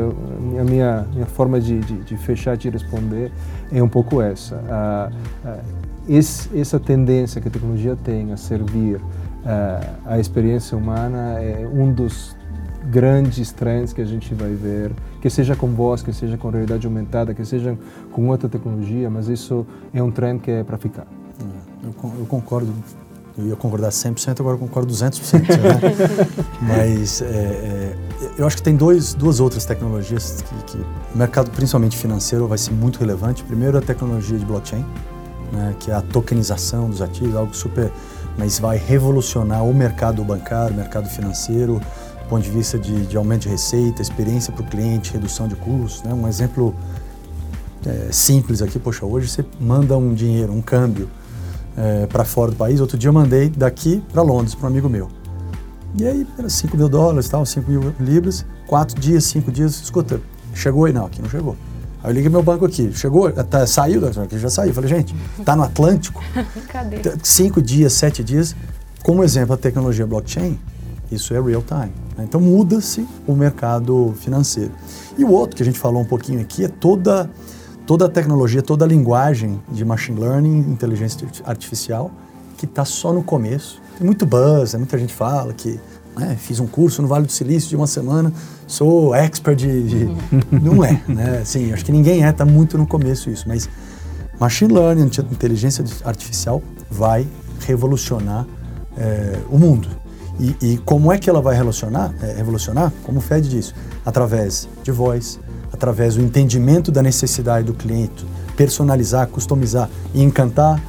a 0.60 0.64
minha, 0.64 1.06
minha 1.14 1.26
forma 1.26 1.60
de, 1.60 1.80
de, 1.80 1.98
de, 2.04 2.18
fechar, 2.18 2.58
de 2.58 2.70
responder 2.70 3.32
é 3.72 3.82
um 3.82 3.90
pouco 3.90 4.22
essa. 4.22 5.12
Esse, 6.10 6.60
essa 6.60 6.80
tendência 6.80 7.40
que 7.40 7.48
a 7.48 7.52
tecnologia 7.52 7.96
tem 7.96 8.34
a 8.34 8.38
servir 8.38 9.00
ah, 9.46 9.80
a 10.06 10.20
experiência 10.20 10.78
humana 10.78 11.40
é 11.40 11.68
um 11.72 11.92
dos 11.92 12.36
grandes 12.90 13.52
trends 13.52 13.94
que 13.94 14.02
a 14.02 14.06
gente 14.06 14.34
vai 14.34 14.54
ver, 14.54 14.92
que 15.22 15.30
seja 15.30 15.56
com 15.56 15.68
voz, 15.68 16.02
que 16.02 16.12
seja 16.12 16.38
com 16.38 16.50
realidade 16.50 16.86
aumentada, 16.88 17.34
que 17.34 17.46
seja 17.46 17.78
com 18.12 18.28
outra 18.28 18.50
tecnologia, 18.50 19.10
mas 19.10 19.28
isso 19.28 19.66
é 19.94 20.02
um 20.02 20.12
trend 20.12 20.42
que 20.42 20.52
é 20.52 20.64
para 20.64 20.78
ficar. 20.78 21.06
É, 21.40 21.88
eu, 21.88 22.26
concordo, 22.26 22.74
eu 23.38 23.48
ia 23.48 23.56
concordar 23.56 23.90
100%, 23.90 24.40
agora 24.40 24.56
eu 24.56 24.60
concordo 24.60 24.92
200%. 24.92 25.40
Né? 25.40 25.48
mas 26.62 27.22
é, 27.22 27.26
é, 27.26 27.96
eu 28.38 28.48
acho 28.48 28.58
que 28.58 28.64
tem 28.64 28.76
dois, 28.76 29.14
duas 29.14 29.40
outras 29.40 29.66
tecnologias 29.66 30.42
que, 30.42 30.78
que 30.78 30.78
o 31.14 31.18
mercado, 31.18 31.52
principalmente 31.52 31.98
financeiro, 31.98 32.48
vai 32.48 32.58
ser 32.58 32.72
muito 32.72 33.00
relevante. 33.00 33.44
Primeiro, 33.44 33.78
a 33.78 33.82
tecnologia 33.82 34.38
de 34.38 34.46
blockchain, 34.46 34.86
né, 35.52 35.76
que 35.80 35.92
é 35.92 35.94
a 35.94 36.02
tokenização 36.02 36.90
dos 36.90 37.02
ativos, 37.02 37.36
algo 37.36 37.56
super, 37.56 37.92
mas 38.38 38.60
vai 38.60 38.78
revolucionar 38.78 39.64
o 39.64 39.74
mercado 39.74 40.24
bancário, 40.24 40.74
o 40.74 40.78
mercado 40.78 41.10
financeiro, 41.10 41.82
ponto 42.32 42.44
de 42.44 42.50
vista 42.50 42.80
de, 42.80 43.08
de 43.08 43.18
aumento 43.18 43.42
de 43.42 43.50
receita, 43.50 44.02
experiência 44.02 44.54
para 44.54 44.64
o 44.64 44.66
cliente, 44.66 45.12
redução 45.12 45.50
de 45.50 45.56
custos. 45.56 46.02
Né? 46.04 46.14
Um 46.14 46.26
exemplo 46.30 46.74
é, 47.86 48.08
simples 48.10 48.62
aqui, 48.62 48.80
poxa, 48.80 49.06
hoje 49.06 49.28
você 49.28 49.44
manda 49.60 49.98
um 49.98 50.14
dinheiro, 50.14 50.54
um 50.54 50.62
câmbio 50.62 51.10
é, 51.76 52.06
para 52.06 52.24
fora 52.24 52.52
do 52.52 52.56
país. 52.56 52.80
Outro 52.80 52.98
dia 52.98 53.10
eu 53.10 53.14
mandei 53.14 53.50
daqui 53.50 54.02
para 54.14 54.22
Londres 54.22 54.56
para 54.56 54.66
um 54.66 54.70
amigo 54.70 54.88
meu. 54.88 55.10
E 56.00 56.08
aí, 56.08 56.26
era 56.40 56.48
5 56.48 56.78
mil 56.78 56.88
dólares, 56.88 57.28
tal, 57.28 57.46
5 57.46 57.70
mil 57.70 57.94
libras, 58.00 58.46
quatro 58.66 58.98
dias, 58.98 59.26
cinco 59.26 59.52
dias, 59.52 59.82
escuta, 59.82 60.22
chegou 60.56 60.86
aí? 60.86 60.94
Não, 60.94 61.08
aqui 61.08 61.22
não 61.22 61.30
chegou. 61.30 61.58
Aí 62.02 62.12
eu 62.12 62.14
liguei 62.16 62.30
meu 62.30 62.42
banco 62.42 62.66
aqui, 62.66 62.94
chegou, 62.94 63.30
tá, 63.30 63.68
saiu, 63.68 64.08
aqui 64.08 64.40
já 64.40 64.50
saiu. 64.50 64.74
Falei, 64.74 64.90
gente, 64.90 65.14
tá 65.44 65.54
no 65.54 65.64
Atlântico? 65.64 66.24
Cadê? 66.72 67.02
Cinco 67.24 67.62
dias, 67.62 67.92
sete 67.92 68.24
dias. 68.24 68.56
Como 69.04 69.22
exemplo, 69.22 69.54
a 69.54 69.58
tecnologia 69.58 70.08
blockchain, 70.08 70.58
isso 71.12 71.34
é 71.34 71.42
real 71.42 71.62
time. 71.62 71.92
Né? 72.22 72.26
Então 72.28 72.40
muda-se 72.40 73.08
o 73.28 73.34
mercado 73.34 74.14
financeiro. 74.18 74.72
E 75.18 75.24
o 75.24 75.32
outro 75.32 75.56
que 75.56 75.64
a 75.64 75.66
gente 75.66 75.80
falou 75.80 76.02
um 76.02 76.06
pouquinho 76.06 76.40
aqui 76.40 76.64
é 76.64 76.68
toda, 76.68 77.30
toda 77.86 78.06
a 78.06 78.10
tecnologia, 78.10 78.62
toda 78.62 78.86
a 78.86 78.88
linguagem 78.88 79.62
de 79.70 79.84
machine 79.84 80.20
learning, 80.20 80.60
inteligência 80.60 81.28
artificial, 81.46 82.12
que 82.58 82.66
está 82.66 82.86
só 82.86 83.12
no 83.12 83.24
começo. 83.24 83.82
Tem 83.98 84.06
muito 84.06 84.26
buzz, 84.26 84.74
né? 84.74 84.80
muita 84.80 84.98
gente 84.98 85.14
fala 85.14 85.54
que 85.54 85.80
né, 86.16 86.36
fiz 86.40 86.60
um 86.60 86.68
curso 86.68 87.02
no 87.02 87.08
Vale 87.08 87.26
do 87.26 87.32
Silício 87.32 87.70
de 87.70 87.76
uma 87.76 87.88
semana, 87.88 88.32
sou 88.68 89.16
expert 89.16 89.58
de. 89.58 89.84
de... 89.84 90.10
Não 90.52 90.84
é, 90.84 91.02
né? 91.08 91.40
Assim, 91.42 91.72
acho 91.72 91.86
que 91.86 91.92
ninguém 91.92 92.24
é, 92.24 92.30
está 92.30 92.46
muito 92.46 92.78
no 92.78 92.86
começo 92.86 93.30
isso, 93.30 93.46
mas 93.48 93.70
machine 94.40 94.74
learning, 94.74 95.10
inteligência 95.32 95.84
artificial 96.04 96.62
vai 96.90 97.26
revolucionar 97.66 98.46
é, 98.98 99.40
o 99.50 99.58
mundo. 99.58 99.88
E, 100.40 100.56
e, 100.62 100.78
como 100.80 101.12
é 101.12 101.18
que 101.18 101.30
ela 101.30 101.42
vai 101.42 101.56
relacionar, 101.56 102.14
é, 102.22 102.34
revolucionar? 102.34 102.92
Como 103.04 103.20
o 103.20 103.22
Fed 103.22 103.48
disse, 103.48 103.74
através 104.06 104.68
de 104.84 104.92
voz, 104.92 105.40
através 105.72 106.16
do 106.16 106.22
entendimento 106.22 106.92
da 106.92 107.04
necessidade 107.04 107.66
do 107.66 107.74
cliente, 107.74 108.26
personalizar, 108.56 109.28
customizar 109.28 109.90
e 110.14 110.24
encantar, 110.24 110.82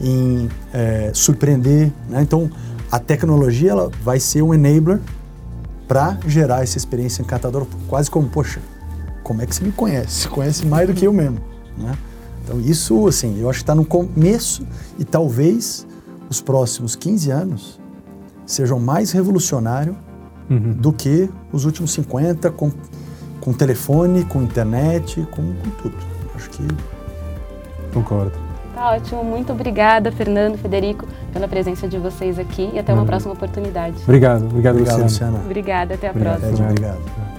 em 0.00 0.48
é, 0.72 1.10
surpreender. 1.14 1.92
Né? 2.08 2.22
Então, 2.22 2.50
a 2.90 2.98
tecnologia 2.98 3.70
ela 3.70 3.90
vai 4.02 4.18
ser 4.18 4.42
um 4.42 4.54
enabler 4.54 5.00
para 5.86 6.18
gerar 6.26 6.62
essa 6.62 6.78
experiência 6.78 7.22
encantadora, 7.22 7.66
quase 7.88 8.10
como, 8.10 8.28
poxa, 8.28 8.60
como 9.22 9.42
é 9.42 9.46
que 9.46 9.54
você 9.54 9.64
me 9.64 9.72
conhece? 9.72 10.22
Você 10.22 10.28
conhece 10.28 10.66
mais 10.66 10.88
do 10.88 10.94
que 10.94 11.06
eu 11.06 11.12
mesmo, 11.12 11.40
né? 11.76 11.96
Então 12.42 12.60
isso, 12.60 13.06
assim, 13.06 13.40
eu 13.40 13.50
acho 13.50 13.58
que 13.58 13.62
está 13.62 13.74
no 13.74 13.84
começo 13.84 14.66
e 14.98 15.04
talvez 15.04 15.86
os 16.28 16.40
próximos 16.40 16.96
15 16.96 17.30
anos 17.30 17.79
sejam 18.50 18.78
mais 18.78 19.12
revolucionários 19.12 19.96
uhum. 20.48 20.72
do 20.72 20.92
que 20.92 21.30
os 21.52 21.64
últimos 21.64 21.92
50 21.92 22.50
com, 22.50 22.70
com 23.40 23.52
telefone, 23.52 24.24
com 24.24 24.42
internet, 24.42 25.26
com, 25.30 25.42
com 25.42 25.70
tudo. 25.82 25.96
Acho 26.34 26.50
que... 26.50 26.66
Concordo. 27.92 28.32
Tá 28.74 28.92
ótimo. 28.92 29.24
Muito 29.24 29.52
obrigada, 29.52 30.10
Fernando, 30.12 30.56
Federico, 30.56 31.06
pela 31.32 31.46
presença 31.48 31.88
de 31.88 31.98
vocês 31.98 32.38
aqui 32.38 32.70
e 32.72 32.78
até 32.78 32.94
uma 32.94 33.04
próxima 33.04 33.32
oportunidade. 33.32 33.96
Obrigado. 34.04 34.44
Obrigado, 34.46 34.76
obrigado 34.76 35.02
Luciana. 35.02 35.38
Obrigada. 35.44 35.94
Até 35.94 36.06
a 36.06 36.10
obrigado, 36.10 36.40
próxima. 36.40 36.68
obrigado. 36.68 37.29